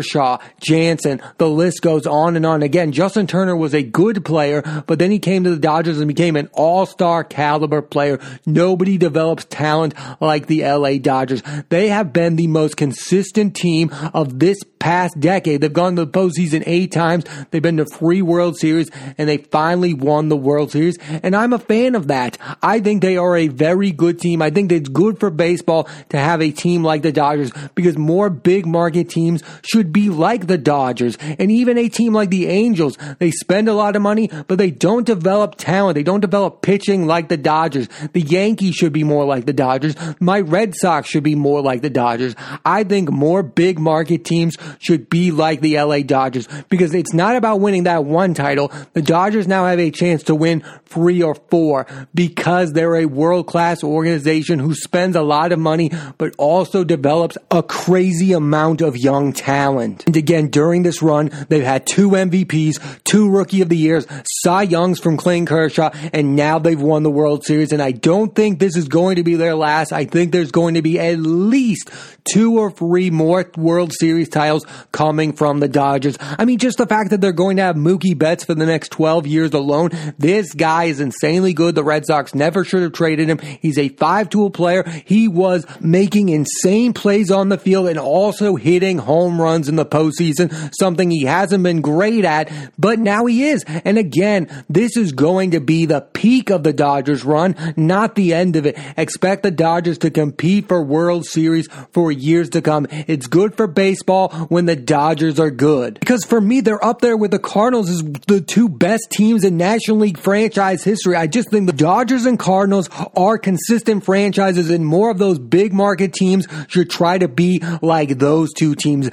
Kershaw, 0.00 0.38
Jansen, 0.62 1.20
the 1.36 1.48
list 1.48 1.82
goes 1.82 2.06
on 2.06 2.34
and 2.34 2.46
on. 2.46 2.62
Again, 2.62 2.90
Justin 2.90 3.26
Turner 3.26 3.54
was 3.54 3.74
a 3.74 3.82
good 3.82 4.24
player, 4.24 4.62
but 4.86 4.98
then 4.98 5.10
he 5.10 5.18
came 5.18 5.44
to 5.44 5.50
the 5.50 5.58
Dodgers 5.58 5.98
and 5.98 6.08
became 6.08 6.36
an 6.36 6.48
all-star 6.54 7.22
caliber 7.22 7.82
player. 7.82 8.18
Nobody 8.46 8.96
develops 8.96 9.44
talent 9.44 9.94
like 10.18 10.46
the 10.46 10.64
LA 10.64 10.96
Dodgers. 10.96 11.42
They 11.68 11.88
have 11.88 12.14
been 12.14 12.36
the 12.36 12.46
most 12.46 12.78
consistent 12.78 13.54
team 13.54 13.90
of 14.14 14.38
this 14.38 14.56
past 14.78 15.20
decade. 15.20 15.60
They've 15.60 15.72
gone 15.72 15.94
to 15.96 16.06
the 16.06 16.10
postseason 16.10 16.64
eight 16.66 16.90
times. 16.90 17.24
They've 17.50 17.62
been 17.62 17.76
to 17.76 17.84
three 17.84 18.22
World 18.22 18.56
Series 18.58 18.90
and 19.18 19.28
they 19.28 19.36
finally 19.36 19.94
won 19.94 20.28
the 20.28 20.36
World 20.36 20.72
Series. 20.72 20.98
And 21.22 21.36
I'm 21.36 21.52
a 21.52 21.58
fan 21.58 21.94
of 21.94 22.08
that. 22.08 22.38
I 22.62 22.80
think 22.80 23.02
they 23.02 23.16
are 23.16 23.36
a 23.36 23.48
very 23.48 23.92
good 23.92 24.18
team. 24.18 24.40
I 24.42 24.50
think 24.50 24.72
it's 24.72 24.88
good 24.88 25.20
for 25.20 25.30
baseball 25.30 25.88
to 26.08 26.18
have 26.18 26.40
a 26.40 26.50
team 26.50 26.82
like 26.82 27.02
the 27.02 27.12
Dodgers 27.12 27.52
because 27.74 27.96
more 27.98 28.30
big 28.30 28.66
market 28.66 29.10
teams 29.10 29.42
should 29.62 29.89
be 29.92 30.08
like 30.08 30.46
the 30.46 30.58
Dodgers 30.58 31.16
and 31.20 31.50
even 31.50 31.78
a 31.78 31.88
team 31.88 32.12
like 32.12 32.30
the 32.30 32.46
Angels. 32.46 32.96
They 33.18 33.30
spend 33.30 33.68
a 33.68 33.74
lot 33.74 33.96
of 33.96 34.02
money, 34.02 34.30
but 34.46 34.58
they 34.58 34.70
don't 34.70 35.06
develop 35.06 35.56
talent. 35.56 35.94
They 35.94 36.02
don't 36.02 36.20
develop 36.20 36.62
pitching 36.62 37.06
like 37.06 37.28
the 37.28 37.36
Dodgers. 37.36 37.88
The 38.12 38.20
Yankees 38.20 38.74
should 38.74 38.92
be 38.92 39.04
more 39.04 39.24
like 39.24 39.46
the 39.46 39.52
Dodgers. 39.52 39.94
My 40.20 40.40
Red 40.40 40.74
Sox 40.74 41.08
should 41.08 41.24
be 41.24 41.34
more 41.34 41.62
like 41.62 41.82
the 41.82 41.90
Dodgers. 41.90 42.34
I 42.64 42.84
think 42.84 43.10
more 43.10 43.42
big 43.42 43.78
market 43.78 44.24
teams 44.24 44.56
should 44.78 45.10
be 45.10 45.30
like 45.30 45.60
the 45.60 45.80
LA 45.80 46.00
Dodgers 46.00 46.48
because 46.68 46.94
it's 46.94 47.12
not 47.12 47.36
about 47.36 47.60
winning 47.60 47.84
that 47.84 48.04
one 48.04 48.34
title. 48.34 48.72
The 48.92 49.02
Dodgers 49.02 49.46
now 49.46 49.66
have 49.66 49.78
a 49.78 49.90
chance 49.90 50.22
to 50.24 50.34
win 50.34 50.64
three 50.86 51.22
or 51.22 51.34
four 51.34 51.86
because 52.14 52.72
they're 52.72 52.96
a 52.96 53.06
world 53.06 53.46
class 53.46 53.82
organization 53.82 54.58
who 54.58 54.74
spends 54.74 55.16
a 55.16 55.22
lot 55.22 55.52
of 55.52 55.58
money 55.58 55.90
but 56.18 56.34
also 56.38 56.84
develops 56.84 57.36
a 57.50 57.62
crazy 57.62 58.32
amount 58.32 58.80
of 58.80 58.96
young 58.96 59.32
talent. 59.32 59.79
And 59.80 60.16
again, 60.16 60.48
during 60.48 60.82
this 60.82 61.02
run, 61.02 61.30
they've 61.48 61.64
had 61.64 61.86
two 61.86 62.10
MVPs, 62.10 63.02
two 63.04 63.30
Rookie 63.30 63.62
of 63.62 63.68
the 63.68 63.76
Years, 63.76 64.06
Cy 64.42 64.62
Youngs 64.62 65.00
from 65.00 65.16
Clayton 65.16 65.46
Kershaw, 65.46 65.90
and 66.12 66.36
now 66.36 66.58
they've 66.58 66.80
won 66.80 67.02
the 67.02 67.10
World 67.10 67.44
Series. 67.44 67.72
And 67.72 67.82
I 67.82 67.92
don't 67.92 68.34
think 68.34 68.58
this 68.58 68.76
is 68.76 68.88
going 68.88 69.16
to 69.16 69.22
be 69.22 69.36
their 69.36 69.54
last. 69.54 69.92
I 69.92 70.04
think 70.04 70.32
there's 70.32 70.52
going 70.52 70.74
to 70.74 70.82
be 70.82 70.98
at 70.98 71.18
least 71.18 71.90
two 72.32 72.58
or 72.58 72.70
three 72.70 73.10
more 73.10 73.50
World 73.56 73.92
Series 73.98 74.28
titles 74.28 74.64
coming 74.92 75.32
from 75.32 75.60
the 75.60 75.68
Dodgers. 75.68 76.16
I 76.20 76.44
mean, 76.44 76.58
just 76.58 76.78
the 76.78 76.86
fact 76.86 77.10
that 77.10 77.20
they're 77.20 77.32
going 77.32 77.56
to 77.56 77.62
have 77.62 77.76
Mookie 77.76 78.16
Betts 78.16 78.44
for 78.44 78.54
the 78.54 78.66
next 78.66 78.90
12 78.90 79.26
years 79.26 79.52
alone, 79.52 79.90
this 80.18 80.52
guy 80.54 80.84
is 80.84 81.00
insanely 81.00 81.54
good. 81.54 81.74
The 81.74 81.84
Red 81.84 82.06
Sox 82.06 82.34
never 82.34 82.64
should 82.64 82.82
have 82.82 82.92
traded 82.92 83.28
him. 83.28 83.38
He's 83.38 83.78
a 83.78 83.88
five 83.88 84.28
tool 84.28 84.50
player. 84.50 84.84
He 85.04 85.28
was 85.28 85.64
making 85.80 86.28
insane 86.28 86.92
plays 86.92 87.30
on 87.30 87.48
the 87.48 87.58
field 87.58 87.88
and 87.88 87.98
also 87.98 88.56
hitting 88.56 88.98
home 88.98 89.40
runs 89.40 89.68
in 89.70 89.76
the 89.76 89.86
postseason, 89.86 90.70
something 90.78 91.10
he 91.10 91.24
hasn't 91.24 91.64
been 91.64 91.80
great 91.80 92.26
at, 92.26 92.52
but 92.78 92.98
now 92.98 93.24
he 93.24 93.44
is. 93.44 93.64
And 93.66 93.96
again, 93.96 94.64
this 94.68 94.96
is 94.96 95.12
going 95.12 95.52
to 95.52 95.60
be 95.60 95.86
the 95.86 96.02
peak 96.02 96.50
of 96.50 96.62
the 96.62 96.74
Dodgers 96.74 97.24
run, 97.24 97.56
not 97.76 98.14
the 98.14 98.34
end 98.34 98.56
of 98.56 98.66
it. 98.66 98.78
Expect 98.98 99.42
the 99.42 99.50
Dodgers 99.50 99.96
to 99.98 100.10
compete 100.10 100.68
for 100.68 100.82
World 100.82 101.24
Series 101.24 101.68
for 101.92 102.12
years 102.12 102.50
to 102.50 102.60
come. 102.60 102.86
It's 102.90 103.26
good 103.26 103.56
for 103.56 103.66
baseball 103.66 104.30
when 104.48 104.66
the 104.66 104.76
Dodgers 104.76 105.40
are 105.40 105.50
good. 105.50 105.94
Because 106.00 106.24
for 106.24 106.40
me, 106.40 106.60
they're 106.60 106.84
up 106.84 107.00
there 107.00 107.16
with 107.16 107.30
the 107.30 107.38
Cardinals 107.38 107.88
as 107.88 108.02
the 108.26 108.40
two 108.40 108.68
best 108.68 109.08
teams 109.10 109.44
in 109.44 109.56
National 109.56 109.98
League 109.98 110.18
franchise 110.18 110.84
history. 110.84 111.16
I 111.16 111.26
just 111.26 111.50
think 111.50 111.66
the 111.66 111.72
Dodgers 111.72 112.26
and 112.26 112.38
Cardinals 112.38 112.90
are 113.16 113.38
consistent 113.38 114.04
franchises 114.04 114.70
and 114.70 114.84
more 114.84 115.10
of 115.10 115.18
those 115.18 115.38
big 115.38 115.72
market 115.72 116.12
teams 116.12 116.46
should 116.68 116.90
try 116.90 117.18
to 117.18 117.28
be 117.28 117.62
like 117.82 118.18
those 118.18 118.52
two 118.52 118.74
teams. 118.74 119.08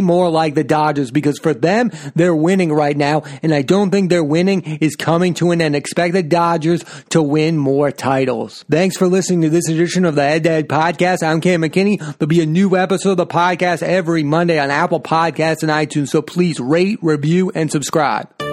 More 0.00 0.28
like 0.30 0.54
the 0.54 0.64
Dodgers 0.64 1.10
because 1.10 1.38
for 1.38 1.54
them, 1.54 1.90
they're 2.14 2.34
winning 2.34 2.72
right 2.72 2.96
now 2.96 3.22
and 3.42 3.54
I 3.54 3.62
don't 3.62 3.90
think 3.90 4.10
their 4.10 4.24
winning 4.24 4.62
is 4.62 4.96
coming 4.96 5.34
to 5.34 5.50
an 5.50 5.60
end. 5.60 5.76
Expect 5.76 6.14
the 6.14 6.22
Dodgers 6.22 6.84
to 7.10 7.22
win 7.22 7.56
more 7.56 7.90
titles. 7.90 8.64
Thanks 8.70 8.96
for 8.96 9.08
listening 9.08 9.42
to 9.42 9.50
this 9.50 9.68
edition 9.68 10.04
of 10.04 10.14
the 10.14 10.22
Head 10.22 10.44
to 10.44 10.50
Head 10.50 10.68
Podcast. 10.68 11.22
I'm 11.22 11.40
Cam 11.40 11.62
McKinney. 11.62 11.98
There'll 11.98 12.28
be 12.28 12.42
a 12.42 12.46
new 12.46 12.76
episode 12.76 13.12
of 13.12 13.16
the 13.16 13.26
podcast 13.26 13.82
every 13.82 14.22
Monday 14.22 14.58
on 14.58 14.70
Apple 14.70 15.00
Podcasts 15.00 15.62
and 15.62 15.70
iTunes. 15.70 16.08
So 16.08 16.22
please 16.22 16.60
rate, 16.60 16.98
review, 17.02 17.50
and 17.54 17.70
subscribe. 17.70 18.45